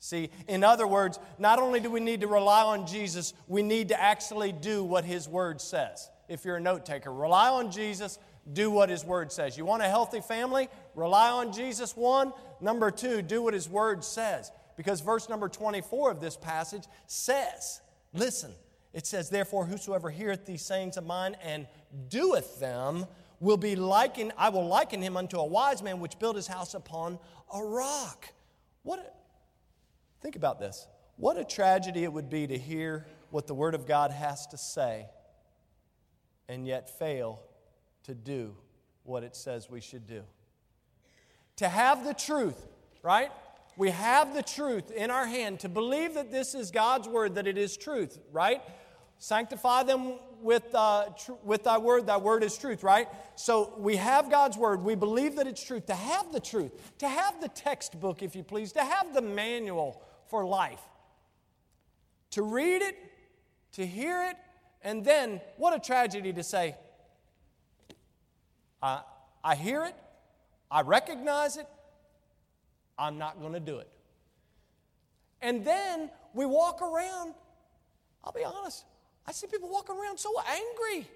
See, 0.00 0.30
in 0.48 0.64
other 0.64 0.88
words, 0.88 1.20
not 1.38 1.60
only 1.60 1.78
do 1.78 1.88
we 1.88 2.00
need 2.00 2.22
to 2.22 2.26
rely 2.26 2.62
on 2.62 2.84
Jesus, 2.84 3.34
we 3.46 3.62
need 3.62 3.90
to 3.90 4.00
actually 4.00 4.50
do 4.50 4.82
what 4.82 5.04
His 5.04 5.28
Word 5.28 5.60
says. 5.60 6.10
If 6.28 6.44
you're 6.44 6.56
a 6.56 6.60
note 6.60 6.84
taker, 6.84 7.12
rely 7.12 7.48
on 7.48 7.70
Jesus, 7.70 8.18
do 8.52 8.72
what 8.72 8.88
His 8.88 9.04
Word 9.04 9.30
says. 9.30 9.56
You 9.56 9.64
want 9.64 9.84
a 9.84 9.88
healthy 9.88 10.20
family? 10.20 10.68
Rely 10.96 11.30
on 11.30 11.52
Jesus, 11.52 11.96
one. 11.96 12.32
Number 12.60 12.90
two, 12.90 13.22
do 13.22 13.40
what 13.40 13.54
His 13.54 13.68
Word 13.68 14.02
says. 14.02 14.50
Because 14.76 15.00
verse 15.00 15.28
number 15.28 15.48
24 15.48 16.10
of 16.10 16.20
this 16.20 16.36
passage 16.36 16.86
says, 17.06 17.80
listen, 18.12 18.50
it 18.92 19.06
says, 19.06 19.30
Therefore, 19.30 19.64
whosoever 19.64 20.10
heareth 20.10 20.44
these 20.44 20.62
sayings 20.62 20.96
of 20.96 21.06
mine 21.06 21.36
and 21.42 21.68
doeth 22.08 22.58
them 22.58 23.06
will 23.40 23.56
be 23.56 23.76
likened, 23.76 24.32
I 24.36 24.48
will 24.48 24.66
liken 24.66 25.00
him 25.00 25.16
unto 25.16 25.38
a 25.38 25.44
wise 25.44 25.82
man 25.82 26.00
which 26.00 26.18
built 26.18 26.36
his 26.36 26.46
house 26.46 26.74
upon 26.74 27.18
a 27.52 27.62
rock. 27.62 28.28
What 28.82 28.98
a, 28.98 29.04
think 30.20 30.36
about 30.36 30.58
this. 30.58 30.86
What 31.16 31.36
a 31.36 31.44
tragedy 31.44 32.04
it 32.04 32.12
would 32.12 32.30
be 32.30 32.46
to 32.46 32.58
hear 32.58 33.06
what 33.30 33.46
the 33.46 33.54
Word 33.54 33.74
of 33.74 33.86
God 33.86 34.10
has 34.10 34.46
to 34.48 34.56
say 34.56 35.06
and 36.48 36.66
yet 36.66 36.98
fail 36.98 37.42
to 38.04 38.14
do 38.14 38.54
what 39.02 39.22
it 39.22 39.36
says 39.36 39.68
we 39.68 39.80
should 39.80 40.06
do. 40.06 40.22
To 41.56 41.68
have 41.68 42.04
the 42.04 42.14
truth, 42.14 42.66
right? 43.02 43.30
We 43.76 43.90
have 43.90 44.34
the 44.34 44.42
truth 44.42 44.90
in 44.90 45.10
our 45.10 45.26
hand 45.26 45.60
to 45.60 45.68
believe 45.68 46.14
that 46.14 46.30
this 46.32 46.54
is 46.54 46.70
God's 46.70 47.08
Word, 47.08 47.34
that 47.36 47.46
it 47.46 47.58
is 47.58 47.76
truth, 47.76 48.18
right? 48.32 48.62
Sanctify 49.18 49.84
them 49.84 50.14
with, 50.40 50.74
uh, 50.74 51.06
tr- 51.18 51.32
with 51.42 51.64
thy 51.64 51.78
word. 51.78 52.06
Thy 52.06 52.16
word 52.16 52.42
is 52.42 52.56
truth, 52.56 52.82
right? 52.82 53.08
So 53.36 53.74
we 53.78 53.96
have 53.96 54.30
God's 54.30 54.56
word. 54.56 54.82
We 54.82 54.94
believe 54.94 55.36
that 55.36 55.46
it's 55.46 55.62
truth. 55.62 55.86
To 55.86 55.94
have 55.94 56.32
the 56.32 56.40
truth, 56.40 56.98
to 56.98 57.08
have 57.08 57.40
the 57.40 57.48
textbook, 57.48 58.22
if 58.22 58.34
you 58.36 58.42
please, 58.42 58.72
to 58.72 58.84
have 58.84 59.14
the 59.14 59.22
manual 59.22 60.02
for 60.28 60.44
life, 60.44 60.82
to 62.30 62.42
read 62.42 62.82
it, 62.82 62.96
to 63.72 63.86
hear 63.86 64.22
it, 64.24 64.36
and 64.82 65.04
then 65.04 65.40
what 65.56 65.74
a 65.74 65.78
tragedy 65.78 66.32
to 66.32 66.42
say, 66.42 66.76
I, 68.82 69.00
I 69.42 69.54
hear 69.54 69.84
it, 69.84 69.94
I 70.70 70.82
recognize 70.82 71.56
it, 71.56 71.66
I'm 72.98 73.18
not 73.18 73.40
going 73.40 73.52
to 73.54 73.60
do 73.60 73.78
it. 73.78 73.88
And 75.40 75.64
then 75.64 76.10
we 76.34 76.46
walk 76.46 76.82
around, 76.82 77.34
I'll 78.24 78.32
be 78.32 78.44
honest, 78.44 78.84
I 79.28 79.32
see 79.32 79.46
people 79.46 79.68
walking 79.68 79.94
around 79.94 80.16
so 80.16 80.32
angry. 80.40 81.06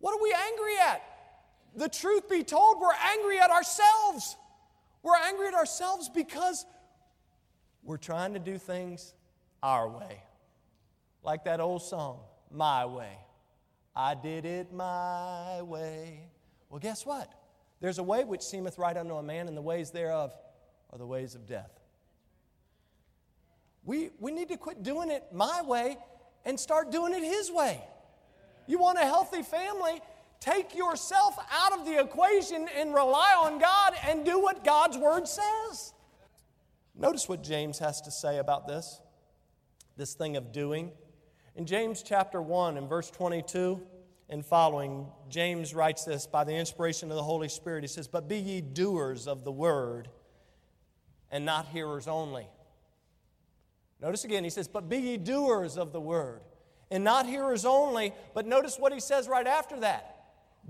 What 0.00 0.12
are 0.12 0.20
we 0.20 0.34
angry 0.50 0.74
at? 0.88 1.00
The 1.76 1.88
truth 1.88 2.28
be 2.28 2.42
told, 2.42 2.80
we're 2.80 2.90
angry 3.12 3.38
at 3.38 3.48
ourselves. 3.48 4.36
We're 5.04 5.16
angry 5.16 5.46
at 5.46 5.54
ourselves 5.54 6.08
because 6.08 6.66
we're 7.84 7.96
trying 7.96 8.34
to 8.34 8.40
do 8.40 8.58
things 8.58 9.14
our 9.62 9.88
way. 9.88 10.20
Like 11.22 11.44
that 11.44 11.60
old 11.60 11.82
song, 11.82 12.18
My 12.50 12.86
Way. 12.86 13.16
I 13.94 14.16
did 14.16 14.44
it 14.44 14.72
my 14.72 15.62
way. 15.62 16.22
Well, 16.70 16.80
guess 16.80 17.06
what? 17.06 17.32
There's 17.80 17.98
a 17.98 18.02
way 18.02 18.24
which 18.24 18.42
seemeth 18.42 18.78
right 18.78 18.96
unto 18.96 19.14
a 19.14 19.22
man, 19.22 19.46
and 19.46 19.56
the 19.56 19.62
ways 19.62 19.92
thereof 19.92 20.32
are 20.90 20.98
the 20.98 21.06
ways 21.06 21.36
of 21.36 21.46
death. 21.46 21.70
We, 23.84 24.10
we 24.18 24.32
need 24.32 24.48
to 24.48 24.56
quit 24.56 24.82
doing 24.82 25.12
it 25.12 25.22
my 25.32 25.62
way 25.62 25.98
and 26.44 26.58
start 26.58 26.90
doing 26.90 27.12
it 27.12 27.22
His 27.22 27.50
way. 27.50 27.80
You 28.66 28.78
want 28.78 28.98
a 28.98 29.02
healthy 29.02 29.42
family? 29.42 30.00
Take 30.40 30.76
yourself 30.76 31.36
out 31.50 31.78
of 31.78 31.84
the 31.84 31.98
equation 31.98 32.68
and 32.76 32.94
rely 32.94 33.34
on 33.38 33.58
God 33.58 33.94
and 34.06 34.24
do 34.24 34.40
what 34.40 34.64
God's 34.64 34.96
Word 34.96 35.26
says. 35.26 35.92
Notice 36.94 37.28
what 37.28 37.42
James 37.42 37.78
has 37.78 38.00
to 38.02 38.10
say 38.10 38.38
about 38.38 38.66
this 38.66 39.00
this 39.98 40.14
thing 40.14 40.36
of 40.36 40.52
doing. 40.52 40.92
In 41.56 41.66
James 41.66 42.02
chapter 42.02 42.40
1 42.40 42.78
and 42.78 42.88
verse 42.88 43.10
22 43.10 43.82
and 44.30 44.46
following, 44.46 45.08
James 45.28 45.74
writes 45.74 46.04
this 46.04 46.26
by 46.26 46.44
the 46.44 46.54
inspiration 46.54 47.10
of 47.10 47.16
the 47.16 47.22
Holy 47.22 47.48
Spirit. 47.48 47.82
He 47.82 47.88
says, 47.88 48.06
But 48.06 48.28
be 48.28 48.38
ye 48.38 48.60
doers 48.60 49.26
of 49.26 49.42
the 49.42 49.50
word 49.50 50.08
and 51.32 51.44
not 51.44 51.66
hearers 51.66 52.06
only. 52.06 52.46
Notice 54.00 54.24
again, 54.24 54.44
he 54.44 54.50
says, 54.50 54.68
But 54.68 54.88
be 54.88 54.98
ye 54.98 55.16
doers 55.16 55.76
of 55.76 55.92
the 55.92 56.00
word, 56.00 56.40
and 56.90 57.02
not 57.02 57.26
hearers 57.26 57.64
only. 57.64 58.12
But 58.34 58.46
notice 58.46 58.78
what 58.78 58.92
he 58.92 59.00
says 59.00 59.28
right 59.28 59.46
after 59.46 59.80
that 59.80 60.14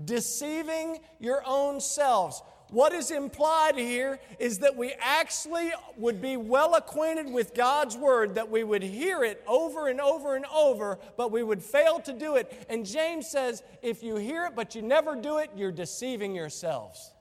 deceiving 0.03 0.99
your 1.19 1.43
own 1.45 1.81
selves. 1.81 2.41
What 2.69 2.93
is 2.93 3.09
implied 3.09 3.75
here 3.77 4.19
is 4.37 4.59
that 4.59 4.75
we 4.75 4.93
actually 4.99 5.71
would 5.97 6.21
be 6.21 6.37
well 6.37 6.75
acquainted 6.75 7.31
with 7.31 7.55
God's 7.55 7.97
Word, 7.97 8.35
that 8.35 8.49
we 8.49 8.63
would 8.63 8.83
hear 8.83 9.23
it 9.23 9.43
over 9.47 9.87
and 9.87 9.99
over 9.99 10.35
and 10.35 10.45
over, 10.45 10.99
but 11.17 11.31
we 11.31 11.41
would 11.41 11.63
fail 11.63 11.99
to 12.01 12.13
do 12.13 12.35
it. 12.35 12.67
And 12.69 12.85
James 12.85 13.27
says, 13.27 13.63
if 13.81 14.03
you 14.03 14.17
hear 14.17 14.45
it 14.45 14.55
but 14.55 14.75
you 14.75 14.83
never 14.83 15.15
do 15.15 15.39
it, 15.39 15.49
you're 15.55 15.71
deceiving 15.71 16.35
yourselves. 16.35 17.11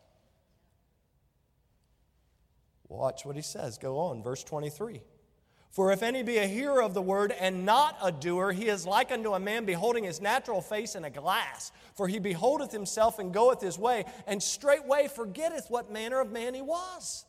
Watch 2.88 3.24
what 3.24 3.36
he 3.36 3.42
says. 3.42 3.78
Go 3.78 3.98
on, 3.98 4.22
verse 4.22 4.44
23. 4.44 5.00
For 5.78 5.92
if 5.92 6.02
any 6.02 6.24
be 6.24 6.38
a 6.38 6.46
hearer 6.48 6.82
of 6.82 6.92
the 6.92 7.00
word 7.00 7.30
and 7.30 7.64
not 7.64 7.96
a 8.02 8.10
doer, 8.10 8.50
he 8.50 8.66
is 8.66 8.84
like 8.84 9.12
unto 9.12 9.34
a 9.34 9.38
man 9.38 9.64
beholding 9.64 10.02
his 10.02 10.20
natural 10.20 10.60
face 10.60 10.96
in 10.96 11.04
a 11.04 11.10
glass. 11.10 11.70
For 11.94 12.08
he 12.08 12.18
beholdeth 12.18 12.72
himself 12.72 13.20
and 13.20 13.32
goeth 13.32 13.60
his 13.60 13.78
way, 13.78 14.04
and 14.26 14.42
straightway 14.42 15.06
forgetteth 15.06 15.66
what 15.68 15.92
manner 15.92 16.18
of 16.18 16.32
man 16.32 16.54
he 16.54 16.62
was. 16.62 17.26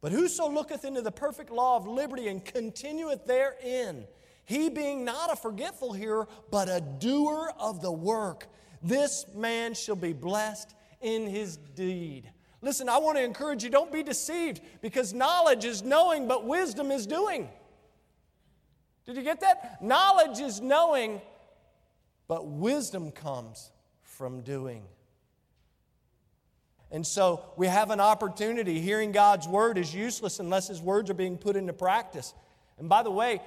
But 0.00 0.12
whoso 0.12 0.48
looketh 0.48 0.86
into 0.86 1.02
the 1.02 1.12
perfect 1.12 1.50
law 1.50 1.76
of 1.76 1.86
liberty 1.86 2.28
and 2.28 2.42
continueth 2.42 3.26
therein, 3.26 4.06
he 4.46 4.70
being 4.70 5.04
not 5.04 5.30
a 5.30 5.36
forgetful 5.36 5.92
hearer, 5.92 6.26
but 6.50 6.70
a 6.70 6.80
doer 6.80 7.52
of 7.58 7.82
the 7.82 7.92
work, 7.92 8.46
this 8.82 9.26
man 9.34 9.74
shall 9.74 9.94
be 9.94 10.14
blessed 10.14 10.74
in 11.02 11.26
his 11.26 11.58
deed. 11.58 12.32
Listen, 12.62 12.88
I 12.88 12.96
want 12.96 13.18
to 13.18 13.22
encourage 13.22 13.62
you 13.62 13.68
don't 13.68 13.92
be 13.92 14.02
deceived 14.02 14.62
because 14.80 15.12
knowledge 15.12 15.66
is 15.66 15.82
knowing, 15.82 16.26
but 16.26 16.46
wisdom 16.46 16.90
is 16.90 17.06
doing. 17.06 17.50
Did 19.08 19.16
you 19.16 19.22
get 19.22 19.40
that? 19.40 19.82
Knowledge 19.82 20.38
is 20.38 20.60
knowing, 20.60 21.22
but 22.28 22.46
wisdom 22.46 23.10
comes 23.10 23.70
from 24.02 24.42
doing. 24.42 24.82
And 26.90 27.06
so 27.06 27.42
we 27.56 27.68
have 27.68 27.90
an 27.90 28.00
opportunity. 28.00 28.80
Hearing 28.80 29.12
God's 29.12 29.48
word 29.48 29.78
is 29.78 29.94
useless 29.94 30.40
unless 30.40 30.68
his 30.68 30.82
words 30.82 31.08
are 31.08 31.14
being 31.14 31.38
put 31.38 31.56
into 31.56 31.72
practice. 31.72 32.34
And 32.78 32.90
by 32.90 33.02
the 33.02 33.10
way, 33.10 33.40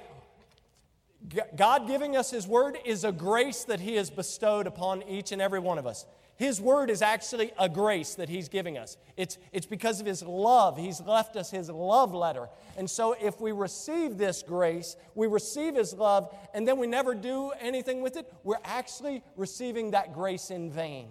God 1.54 1.86
giving 1.86 2.16
us 2.16 2.28
his 2.28 2.44
word 2.44 2.76
is 2.84 3.04
a 3.04 3.12
grace 3.12 3.62
that 3.64 3.78
he 3.78 3.94
has 3.94 4.10
bestowed 4.10 4.66
upon 4.66 5.04
each 5.04 5.30
and 5.30 5.40
every 5.40 5.60
one 5.60 5.78
of 5.78 5.86
us. 5.86 6.06
His 6.36 6.60
word 6.60 6.90
is 6.90 7.02
actually 7.02 7.52
a 7.58 7.68
grace 7.68 8.14
that 8.16 8.28
He's 8.28 8.48
giving 8.48 8.78
us. 8.78 8.96
It's, 9.16 9.38
it's 9.52 9.66
because 9.66 10.00
of 10.00 10.06
His 10.06 10.22
love. 10.22 10.76
He's 10.76 11.00
left 11.00 11.36
us 11.36 11.50
His 11.50 11.70
love 11.70 12.14
letter. 12.14 12.48
And 12.76 12.90
so, 12.90 13.14
if 13.20 13.40
we 13.40 13.52
receive 13.52 14.18
this 14.18 14.42
grace, 14.42 14.96
we 15.14 15.26
receive 15.26 15.76
His 15.76 15.94
love, 15.94 16.34
and 16.54 16.66
then 16.66 16.78
we 16.78 16.86
never 16.86 17.14
do 17.14 17.52
anything 17.60 18.02
with 18.02 18.16
it, 18.16 18.32
we're 18.44 18.56
actually 18.64 19.22
receiving 19.36 19.92
that 19.92 20.14
grace 20.14 20.50
in 20.50 20.70
vain. 20.70 21.08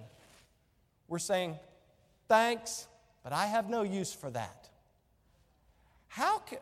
We're 1.08 1.20
saying, 1.20 1.58
Thanks, 2.28 2.88
but 3.24 3.34
I 3.34 3.46
have 3.46 3.70
no 3.70 3.84
use 3.84 4.14
for 4.14 4.30
that. 4.32 4.70
How 6.08 6.40
can, 6.40 6.60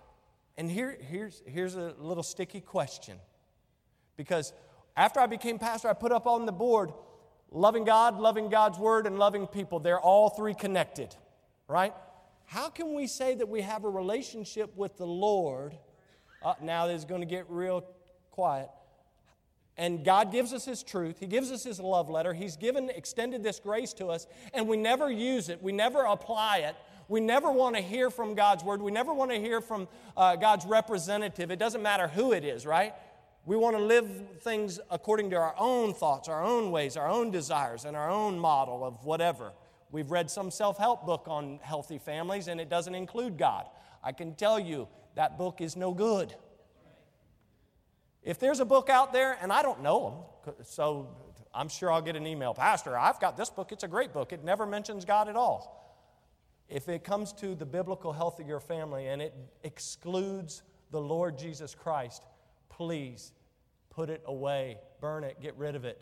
and 0.57 0.69
here, 0.69 0.97
here's, 0.99 1.41
here's 1.45 1.75
a 1.75 1.93
little 1.99 2.23
sticky 2.23 2.61
question. 2.61 3.17
Because 4.17 4.51
after 4.97 5.19
I 5.19 5.27
became 5.27 5.59
pastor, 5.59 5.87
I 5.87 5.93
put 5.93 6.11
up 6.11 6.27
on 6.27 6.45
the 6.45 6.51
board, 6.51 6.91
Loving 7.51 7.83
God, 7.83 8.19
loving 8.19 8.49
God's 8.49 8.77
word, 8.77 9.07
and 9.07 9.17
loving 9.17 9.47
people, 9.47 9.79
they're 9.79 9.99
all 9.99 10.29
three 10.29 10.53
connected, 10.53 11.15
right? 11.67 11.93
How 12.45 12.69
can 12.69 12.93
we 12.93 13.07
say 13.07 13.35
that 13.35 13.49
we 13.49 13.61
have 13.61 13.85
a 13.85 13.89
relationship 13.89 14.75
with 14.75 14.97
the 14.97 15.07
Lord? 15.07 15.77
Uh, 16.43 16.53
now 16.61 16.87
this 16.87 16.99
is 16.99 17.05
going 17.05 17.21
to 17.21 17.27
get 17.27 17.45
real 17.49 17.85
quiet. 18.31 18.69
And 19.77 20.03
God 20.03 20.31
gives 20.31 20.53
us 20.53 20.65
His 20.65 20.83
truth. 20.83 21.19
He 21.19 21.25
gives 21.25 21.51
us 21.51 21.63
His 21.63 21.79
love 21.79 22.09
letter. 22.09 22.33
He's 22.33 22.57
given, 22.57 22.89
extended 22.89 23.43
this 23.43 23.59
grace 23.59 23.93
to 23.93 24.07
us, 24.07 24.27
and 24.53 24.67
we 24.67 24.77
never 24.77 25.09
use 25.11 25.49
it. 25.49 25.61
We 25.63 25.71
never 25.71 26.03
apply 26.03 26.59
it. 26.59 26.75
We 27.07 27.19
never 27.19 27.51
want 27.51 27.75
to 27.75 27.81
hear 27.81 28.11
from 28.11 28.35
God's 28.35 28.63
word. 28.63 28.81
We 28.81 28.91
never 28.91 29.13
want 29.13 29.31
to 29.31 29.39
hear 29.39 29.61
from 29.61 29.87
uh, 30.15 30.35
God's 30.35 30.65
representative. 30.65 31.49
It 31.49 31.57
doesn't 31.57 31.81
matter 31.81 32.07
who 32.07 32.33
it 32.33 32.43
is, 32.43 32.65
right? 32.65 32.93
We 33.45 33.55
want 33.55 33.75
to 33.77 33.81
live 33.81 34.09
things 34.41 34.79
according 34.91 35.29
to 35.31 35.37
our 35.37 35.55
own 35.57 35.93
thoughts, 35.93 36.27
our 36.27 36.43
own 36.43 36.71
ways, 36.71 36.97
our 36.97 37.07
own 37.07 37.31
desires, 37.31 37.85
and 37.85 37.95
our 37.95 38.09
own 38.09 38.37
model 38.37 38.83
of 38.83 39.05
whatever. 39.05 39.53
We've 39.91 40.11
read 40.11 40.29
some 40.29 40.51
self 40.51 40.77
help 40.77 41.05
book 41.05 41.25
on 41.27 41.59
healthy 41.63 41.97
families, 41.97 42.47
and 42.47 42.61
it 42.61 42.69
doesn't 42.69 42.93
include 42.93 43.37
God. 43.37 43.65
I 44.03 44.11
can 44.11 44.35
tell 44.35 44.59
you 44.59 44.87
that 45.15 45.37
book 45.37 45.61
is 45.61 45.75
no 45.75 45.93
good. 45.93 46.35
If 48.21 48.39
there's 48.39 48.59
a 48.59 48.65
book 48.65 48.89
out 48.89 49.13
there, 49.13 49.37
and 49.41 49.51
I 49.51 49.61
don't 49.61 49.81
know 49.81 50.25
them, 50.45 50.55
so 50.63 51.09
I'm 51.53 51.69
sure 51.69 51.91
I'll 51.91 52.01
get 52.01 52.15
an 52.15 52.27
email, 52.27 52.53
Pastor, 52.53 52.97
I've 52.97 53.19
got 53.19 53.37
this 53.37 53.49
book, 53.49 53.71
it's 53.71 53.83
a 53.83 53.87
great 53.87 54.13
book. 54.13 54.31
It 54.33 54.43
never 54.43 54.65
mentions 54.65 55.05
God 55.05 55.27
at 55.27 55.35
all. 55.35 55.75
If 56.67 56.87
it 56.87 57.03
comes 57.03 57.33
to 57.33 57.55
the 57.55 57.65
biblical 57.65 58.13
health 58.13 58.39
of 58.39 58.47
your 58.47 58.59
family 58.59 59.07
and 59.07 59.21
it 59.21 59.33
excludes 59.63 60.61
the 60.91 61.01
Lord 61.01 61.37
Jesus 61.37 61.73
Christ, 61.73 62.23
please 62.79 63.33
put 63.89 64.09
it 64.09 64.23
away, 64.25 64.77
burn 65.01 65.25
it, 65.25 65.35
get 65.41 65.53
rid 65.57 65.75
of 65.75 65.83
it. 65.83 66.01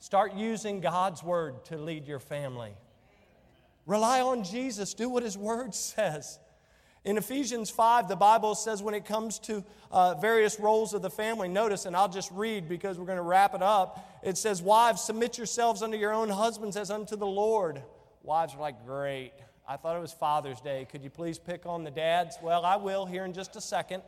Start 0.00 0.34
using 0.34 0.80
God's 0.80 1.22
word 1.22 1.64
to 1.66 1.78
lead 1.78 2.08
your 2.08 2.18
family. 2.18 2.72
Rely 3.86 4.20
on 4.20 4.42
Jesus, 4.42 4.92
do 4.92 5.08
what 5.08 5.22
his 5.22 5.38
word 5.38 5.72
says. 5.76 6.40
In 7.04 7.16
Ephesians 7.16 7.70
5, 7.70 8.08
the 8.08 8.16
Bible 8.16 8.56
says 8.56 8.82
when 8.82 8.92
it 8.92 9.04
comes 9.04 9.38
to 9.38 9.64
uh, 9.92 10.14
various 10.14 10.58
roles 10.58 10.94
of 10.94 11.02
the 11.02 11.10
family, 11.10 11.46
notice, 11.46 11.86
and 11.86 11.94
I'll 11.94 12.08
just 12.08 12.32
read 12.32 12.68
because 12.68 12.98
we're 12.98 13.06
going 13.06 13.16
to 13.18 13.22
wrap 13.22 13.54
it 13.54 13.62
up. 13.62 14.20
It 14.24 14.36
says, 14.36 14.60
Wives, 14.60 15.02
submit 15.02 15.38
yourselves 15.38 15.80
unto 15.80 15.96
your 15.96 16.12
own 16.12 16.28
husbands 16.28 16.76
as 16.76 16.90
unto 16.90 17.14
the 17.14 17.24
Lord. 17.24 17.80
Wives 18.24 18.56
are 18.56 18.60
like, 18.60 18.84
Great. 18.84 19.30
I 19.68 19.76
thought 19.76 19.96
it 19.96 20.00
was 20.00 20.12
Father's 20.12 20.60
Day. 20.60 20.88
Could 20.90 21.04
you 21.04 21.10
please 21.10 21.38
pick 21.38 21.66
on 21.66 21.84
the 21.84 21.90
dads? 21.92 22.36
Well, 22.42 22.64
I 22.64 22.74
will 22.74 23.06
here 23.06 23.24
in 23.24 23.32
just 23.32 23.54
a 23.54 23.60
second. 23.60 24.02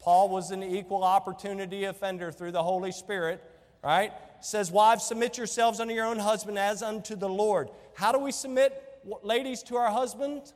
Paul 0.00 0.28
was 0.28 0.50
an 0.50 0.62
equal 0.62 1.02
opportunity 1.02 1.84
offender 1.84 2.30
through 2.30 2.52
the 2.52 2.62
Holy 2.62 2.92
Spirit, 2.92 3.42
right? 3.82 4.12
says, 4.44 4.70
Wives, 4.70 5.04
submit 5.04 5.38
yourselves 5.38 5.80
unto 5.80 5.94
your 5.94 6.04
own 6.04 6.18
husband 6.18 6.58
as 6.58 6.82
unto 6.82 7.16
the 7.16 7.28
Lord. 7.28 7.70
How 7.94 8.12
do 8.12 8.18
we 8.18 8.30
submit, 8.30 9.00
ladies, 9.22 9.62
to 9.64 9.76
our 9.76 9.90
husbands? 9.90 10.52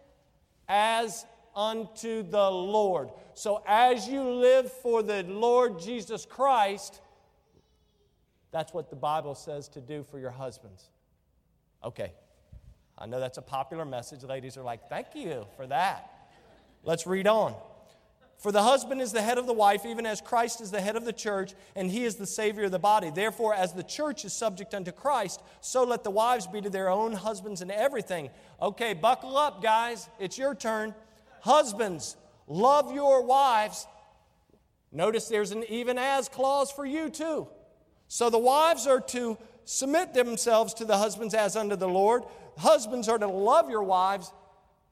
As 0.68 1.24
unto 1.56 2.22
the 2.22 2.50
Lord. 2.50 3.08
So 3.34 3.62
as 3.66 4.06
you 4.06 4.22
live 4.22 4.70
for 4.70 5.02
the 5.02 5.22
Lord 5.22 5.80
Jesus 5.80 6.26
Christ, 6.26 7.00
that's 8.50 8.74
what 8.74 8.90
the 8.90 8.96
Bible 8.96 9.34
says 9.34 9.68
to 9.70 9.80
do 9.80 10.02
for 10.02 10.18
your 10.18 10.30
husbands. 10.30 10.90
Okay. 11.82 12.12
I 12.98 13.06
know 13.06 13.20
that's 13.20 13.38
a 13.38 13.42
popular 13.42 13.84
message. 13.84 14.22
Ladies 14.22 14.56
are 14.56 14.62
like, 14.62 14.88
thank 14.88 15.14
you 15.14 15.46
for 15.56 15.66
that. 15.68 16.28
Let's 16.82 17.06
read 17.06 17.26
on. 17.26 17.54
For 18.38 18.52
the 18.52 18.62
husband 18.62 19.00
is 19.00 19.10
the 19.10 19.20
head 19.20 19.36
of 19.36 19.46
the 19.46 19.52
wife, 19.52 19.84
even 19.84 20.06
as 20.06 20.20
Christ 20.20 20.60
is 20.60 20.70
the 20.70 20.80
head 20.80 20.94
of 20.94 21.04
the 21.04 21.12
church, 21.12 21.54
and 21.74 21.90
he 21.90 22.04
is 22.04 22.14
the 22.14 22.26
Savior 22.26 22.64
of 22.64 22.70
the 22.70 22.78
body. 22.78 23.10
Therefore, 23.10 23.52
as 23.52 23.72
the 23.72 23.82
church 23.82 24.24
is 24.24 24.32
subject 24.32 24.74
unto 24.74 24.92
Christ, 24.92 25.42
so 25.60 25.82
let 25.82 26.04
the 26.04 26.10
wives 26.10 26.46
be 26.46 26.60
to 26.60 26.70
their 26.70 26.88
own 26.88 27.14
husbands 27.14 27.62
in 27.62 27.70
everything. 27.72 28.30
Okay, 28.62 28.94
buckle 28.94 29.36
up, 29.36 29.60
guys. 29.60 30.08
It's 30.20 30.38
your 30.38 30.54
turn. 30.54 30.94
Husbands, 31.40 32.16
love 32.46 32.92
your 32.92 33.24
wives. 33.24 33.88
Notice 34.92 35.26
there's 35.26 35.50
an 35.50 35.64
even 35.68 35.98
as 35.98 36.28
clause 36.28 36.70
for 36.70 36.86
you, 36.86 37.10
too. 37.10 37.48
So 38.06 38.30
the 38.30 38.38
wives 38.38 38.86
are 38.86 39.00
to 39.00 39.36
submit 39.64 40.14
themselves 40.14 40.74
to 40.74 40.84
the 40.84 40.96
husbands 40.96 41.34
as 41.34 41.56
unto 41.56 41.74
the 41.74 41.88
Lord. 41.88 42.22
Husbands 42.56 43.08
are 43.08 43.18
to 43.18 43.26
love 43.26 43.68
your 43.68 43.82
wives 43.82 44.32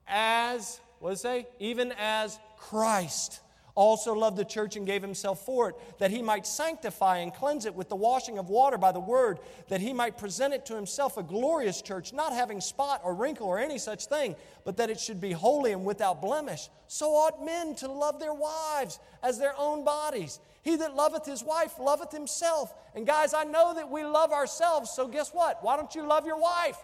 as, 0.08 0.80
what 0.98 1.10
does 1.10 1.20
it 1.20 1.22
say? 1.22 1.46
Even 1.60 1.94
as 1.96 2.40
Christ 2.68 3.40
also 3.76 4.12
loved 4.14 4.36
the 4.36 4.44
church 4.44 4.74
and 4.74 4.84
gave 4.86 5.02
himself 5.02 5.44
for 5.44 5.68
it, 5.68 5.76
that 5.98 6.10
he 6.10 6.20
might 6.20 6.46
sanctify 6.46 7.18
and 7.18 7.32
cleanse 7.32 7.64
it 7.64 7.74
with 7.74 7.88
the 7.88 7.94
washing 7.94 8.38
of 8.38 8.48
water 8.48 8.76
by 8.76 8.90
the 8.90 8.98
word, 8.98 9.38
that 9.68 9.80
he 9.80 9.92
might 9.92 10.18
present 10.18 10.52
it 10.52 10.66
to 10.66 10.74
himself 10.74 11.16
a 11.16 11.22
glorious 11.22 11.80
church, 11.80 12.12
not 12.12 12.32
having 12.32 12.60
spot 12.60 13.02
or 13.04 13.14
wrinkle 13.14 13.46
or 13.46 13.58
any 13.58 13.78
such 13.78 14.06
thing, 14.06 14.34
but 14.64 14.78
that 14.78 14.90
it 14.90 14.98
should 14.98 15.20
be 15.20 15.30
holy 15.30 15.72
and 15.72 15.84
without 15.84 16.20
blemish. 16.20 16.68
So 16.88 17.10
ought 17.10 17.44
men 17.44 17.76
to 17.76 17.88
love 17.88 18.18
their 18.18 18.34
wives 18.34 18.98
as 19.22 19.38
their 19.38 19.54
own 19.56 19.84
bodies. 19.84 20.40
He 20.62 20.74
that 20.76 20.96
loveth 20.96 21.24
his 21.24 21.44
wife 21.44 21.78
loveth 21.78 22.10
himself. 22.10 22.74
And 22.96 23.06
guys, 23.06 23.32
I 23.32 23.44
know 23.44 23.74
that 23.74 23.90
we 23.90 24.02
love 24.02 24.32
ourselves, 24.32 24.90
so 24.90 25.06
guess 25.06 25.30
what? 25.30 25.62
Why 25.62 25.76
don't 25.76 25.94
you 25.94 26.04
love 26.04 26.26
your 26.26 26.40
wife? 26.40 26.78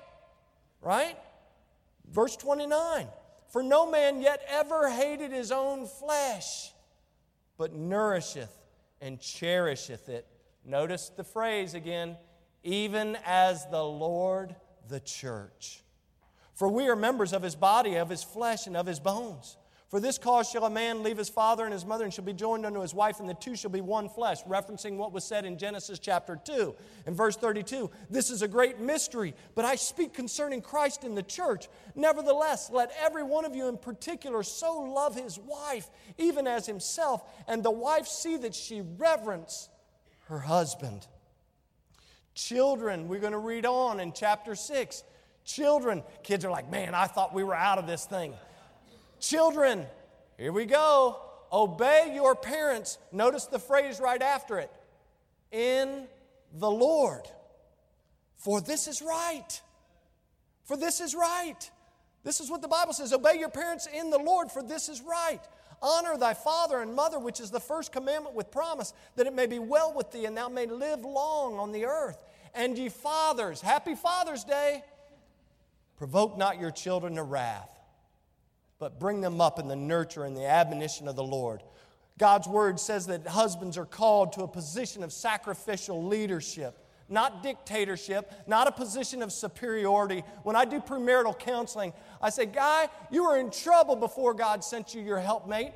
Right? 0.81 1.17
Verse 2.09 2.37
29. 2.37 3.09
For 3.53 3.63
no 3.63 3.89
man 3.89 4.23
yet 4.23 4.43
ever 4.49 4.89
hated 4.89 5.31
his 5.31 5.53
own 5.53 5.87
flesh, 5.87 6.73
but 7.59 7.75
nourisheth 7.75 8.51
and 9.03 9.21
cherisheth 9.21 10.09
it. 10.09 10.27
Notice 10.65 11.11
the 11.11 11.23
phrase 11.23 11.75
again, 11.75 12.17
even 12.63 13.19
as 13.27 13.67
the 13.67 13.85
Lord 13.85 14.57
the 14.89 15.01
church. 15.01 15.83
For 16.55 16.67
we 16.71 16.89
are 16.89 16.97
members 16.97 17.35
of 17.35 17.43
his 17.43 17.55
body, 17.55 17.97
of 17.97 18.09
his 18.09 18.23
flesh, 18.23 18.67
and 18.67 18.75
of 18.75 18.87
his 18.87 19.01
bones. 19.01 19.59
For 19.93 20.01
this 20.01 20.17
cause 20.17 20.49
shall 20.49 20.65
a 20.65 20.71
man 20.71 21.03
leave 21.03 21.19
his 21.19 21.29
father 21.29 21.65
and 21.65 21.73
his 21.73 21.85
mother 21.85 22.05
and 22.05 22.15
shall 22.15 22.25
be 22.25 22.33
joined 22.33 22.65
unto 22.65 22.81
his 22.81 22.95
wife, 22.95 23.21
and 23.21 23.29
the 23.29 23.35
two 23.35 23.55
shall 23.55 23.71
be 23.71 23.83
one 23.83 24.09
flesh, 24.09 24.43
referencing 24.45 24.97
what 24.97 25.13
was 25.13 25.23
said 25.23 25.45
in 25.45 25.59
Genesis 25.59 25.99
chapter 25.99 26.41
2. 26.43 26.75
In 27.07 27.15
verse 27.15 27.37
32, 27.37 27.91
this 28.09 28.31
is 28.31 28.41
a 28.41 28.49
great 28.49 28.81
mystery, 28.81 29.35
but 29.55 29.67
I 29.67 29.75
speak 29.75 30.15
concerning 30.15 30.63
Christ 30.63 31.05
in 31.05 31.15
the 31.15 31.23
church. 31.23 31.69
Nevertheless, 31.95 32.71
let 32.71 32.91
every 33.03 33.23
one 33.23 33.45
of 33.45 33.55
you 33.55 33.69
in 33.69 33.77
particular 33.77 34.43
so 34.43 34.79
love 34.81 35.15
his 35.15 35.39
wife, 35.39 35.91
even 36.17 36.47
as 36.47 36.65
himself, 36.65 37.23
and 37.47 37.63
the 37.63 37.71
wife 37.71 38.07
see 38.07 38.39
that 38.39 38.55
she 38.55 38.81
reverence 38.97 39.69
her 40.29 40.39
husband. 40.39 41.07
Children, 42.35 43.09
we're 43.09 43.21
going 43.21 43.33
to 43.33 43.39
read 43.39 43.67
on 43.67 44.01
in 44.01 44.15
chapter 44.15 44.55
6. 44.55 45.05
Children, 45.45 46.03
kids 46.23 46.47
are 46.47 46.51
like, 46.51 46.71
man, 46.71 46.95
I 46.95 47.09
thought 47.09 47.35
we 47.35 47.45
were 47.45 47.55
out 47.55 47.77
of 47.77 47.87
this 47.87 48.07
thing. 48.07 48.33
Children, 49.23 49.87
here 50.37 50.51
we 50.51 50.67
go. 50.67 51.17
Obey 51.53 52.11
your 52.13 52.35
parents. 52.35 52.99
Notice 53.13 53.47
the 53.47 53.61
phrase 53.61 54.01
right 54.01 54.21
after 54.21 54.59
it 54.59 54.71
in 55.53 56.09
the 56.53 56.71
Lord. 56.71 57.23
For 58.37 58.61
this 58.61 58.89
is 58.89 59.01
right. 59.01 59.61
For 60.65 60.77
this 60.77 61.01
is 61.01 61.15
right. 61.15 61.71
This 62.25 62.41
is 62.41 62.51
what 62.51 62.63
the 62.63 62.69
Bible 62.69 62.93
says 62.93 63.13
Obey 63.13 63.39
your 63.39 63.49
parents 63.49 63.87
in 63.87 64.11
the 64.11 64.19
Lord, 64.19 64.51
for 64.51 64.61
this 64.61 64.89
is 64.89 65.01
right. 65.01 65.41
Honor 65.81 66.17
thy 66.17 66.35
father 66.35 66.81
and 66.81 66.93
mother, 66.93 67.21
which 67.21 67.39
is 67.39 67.53
the 67.53 67.61
first 67.61 67.93
commandment 67.93 68.35
with 68.35 68.51
promise, 68.51 68.93
that 69.15 69.29
it 69.29 69.35
may 69.35 69.47
be 69.47 69.61
well 69.61 69.95
with 69.95 70.11
thee 70.11 70.25
and 70.27 70.37
thou 70.37 70.49
may 70.49 70.67
live 70.67 71.05
long 71.05 71.61
on 71.61 71.71
the 71.71 71.85
earth. 71.85 72.25
And 72.55 72.77
ye 72.77 72.89
fathers, 72.89 73.61
happy 73.61 73.95
Father's 73.95 74.43
Day, 74.43 74.83
provoke 75.97 76.37
not 76.37 76.61
your 76.61 76.73
children 76.73 77.15
to 77.15 77.23
wrath 77.23 77.73
but 78.83 78.99
bring 78.99 79.21
them 79.21 79.41
up 79.41 79.61
in 79.61 79.69
the 79.69 79.77
nurture 79.77 80.25
and 80.25 80.37
the 80.37 80.45
admonition 80.45 81.07
of 81.07 81.15
the 81.15 81.23
Lord. 81.23 81.63
God's 82.19 82.49
word 82.49 82.81
says 82.81 83.07
that 83.07 83.25
husbands 83.29 83.79
are 83.79 83.85
called 83.85 84.33
to 84.33 84.43
a 84.43 84.49
position 84.49 85.05
of 85.05 85.13
sacrificial 85.13 86.05
leadership, 86.05 86.77
not 87.09 87.45
dictatorship, 87.45 88.33
not 88.49 88.67
a 88.67 88.73
position 88.73 89.23
of 89.23 89.31
superiority. 89.31 90.25
When 90.43 90.57
I 90.57 90.65
do 90.65 90.81
premarital 90.81 91.39
counseling, 91.39 91.93
I 92.21 92.31
say, 92.31 92.45
Guy, 92.45 92.89
you 93.13 93.23
were 93.23 93.37
in 93.37 93.53
trouble 93.53 93.95
before 93.95 94.35
God 94.35 94.65
sent 94.65 94.97
you 94.97 95.01
your 95.01 95.21
helpmate. 95.21 95.75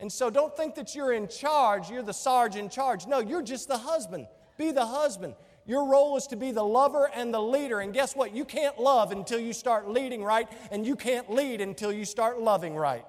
And 0.00 0.10
so 0.10 0.28
don't 0.28 0.56
think 0.56 0.74
that 0.74 0.96
you're 0.96 1.12
in 1.12 1.28
charge, 1.28 1.88
you're 1.88 2.02
the 2.02 2.12
sarge 2.12 2.56
in 2.56 2.68
charge. 2.68 3.06
No, 3.06 3.20
you're 3.20 3.40
just 3.40 3.68
the 3.68 3.78
husband. 3.78 4.26
Be 4.56 4.72
the 4.72 4.84
husband. 4.84 5.36
Your 5.68 5.86
role 5.86 6.16
is 6.16 6.26
to 6.28 6.36
be 6.36 6.50
the 6.50 6.64
lover 6.64 7.10
and 7.14 7.32
the 7.32 7.42
leader. 7.42 7.80
And 7.80 7.92
guess 7.92 8.16
what? 8.16 8.34
You 8.34 8.46
can't 8.46 8.80
love 8.80 9.12
until 9.12 9.38
you 9.38 9.52
start 9.52 9.86
leading 9.86 10.24
right, 10.24 10.48
and 10.72 10.86
you 10.86 10.96
can't 10.96 11.30
lead 11.30 11.60
until 11.60 11.92
you 11.92 12.06
start 12.06 12.40
loving 12.40 12.74
right. 12.74 13.04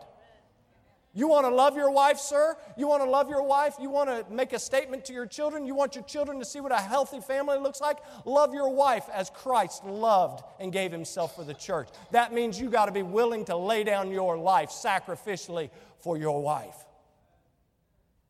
You 1.14 1.30
want 1.30 1.46
to 1.46 1.56
love 1.56 1.78
your 1.78 1.90
wife, 1.90 2.20
sir? 2.20 2.58
You 2.78 2.88
want 2.88 3.02
to 3.02 3.10
love 3.10 3.30
your 3.30 3.44
wife? 3.44 3.76
You 3.80 3.90
want 3.90 4.10
to 4.10 4.26
make 4.32 4.52
a 4.52 4.60
statement 4.60 5.06
to 5.06 5.14
your 5.14 5.26
children? 5.26 5.66
You 5.66 5.74
want 5.74 5.96
your 5.96 6.04
children 6.04 6.38
to 6.40 6.46
see 6.46 6.60
what 6.60 6.74
a 6.74 6.78
healthy 6.78 7.22
family 7.22 7.58
looks 7.58 7.80
like? 7.80 7.98
Love 8.26 8.54
your 8.54 8.70
wife 8.70 9.06
as 9.12 9.30
Christ 9.30 9.86
loved 9.86 10.44
and 10.60 10.72
gave 10.72 10.92
himself 10.92 11.38
for 11.38 11.46
the 11.46 11.54
church. 11.54 11.88
That 12.12 12.34
means 12.34 12.60
you 12.60 12.70
got 12.70 12.88
to 12.88 12.92
be 12.92 13.04
willing 13.04 13.46
to 13.46 13.56
lay 13.56 13.86
down 13.86 14.12
your 14.12 14.38
life 14.38 14.70
sacrificially 14.70 15.70
for 16.00 16.18
your 16.18 16.44
wife. 16.44 16.76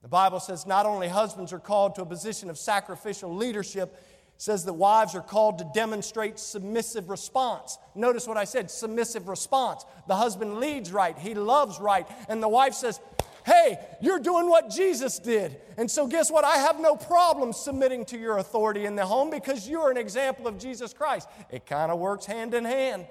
The 0.02 0.08
Bible 0.08 0.40
says 0.40 0.66
not 0.66 0.86
only 0.86 1.10
husbands 1.10 1.52
are 1.52 1.60
called 1.60 1.96
to 1.96 2.04
a 2.04 2.06
position 2.06 2.50
of 2.50 2.58
sacrificial 2.58 3.36
leadership, 3.36 4.02
says 4.40 4.64
that 4.64 4.74
wives 4.74 5.16
are 5.16 5.22
called 5.22 5.58
to 5.58 5.70
demonstrate 5.74 6.40
submissive 6.40 7.10
response. 7.10 7.78
Notice 7.94 8.26
what 8.26 8.38
I 8.38 8.46
said 8.46 8.72
submissive 8.72 9.28
response. 9.28 9.84
The 10.08 10.16
husband 10.16 10.62
leads 10.62 10.94
right, 10.94 11.18
he 11.20 11.34
loves 11.34 11.78
right, 11.78 12.08
and 12.30 12.42
the 12.42 12.48
wife 12.48 12.74
says, 12.74 13.02
Hey, 13.46 13.78
you're 14.02 14.20
doing 14.20 14.50
what 14.50 14.70
Jesus 14.70 15.20
did. 15.20 15.58
And 15.78 15.92
so, 15.92 16.08
guess 16.08 16.32
what? 16.32 16.46
I 16.46 16.58
have 16.58 16.80
no 16.80 16.96
problem 16.96 17.52
submitting 17.52 18.06
to 18.06 18.18
your 18.18 18.38
authority 18.38 18.86
in 18.86 18.96
the 18.96 19.06
home 19.06 19.30
because 19.30 19.68
you're 19.68 19.92
an 19.92 19.98
example 19.98 20.48
of 20.48 20.58
Jesus 20.58 20.94
Christ. 20.94 21.28
It 21.50 21.66
kind 21.66 21.92
of 21.92 22.00
works 22.00 22.26
hand 22.26 22.54
in 22.54 22.64
hand. 22.64 23.08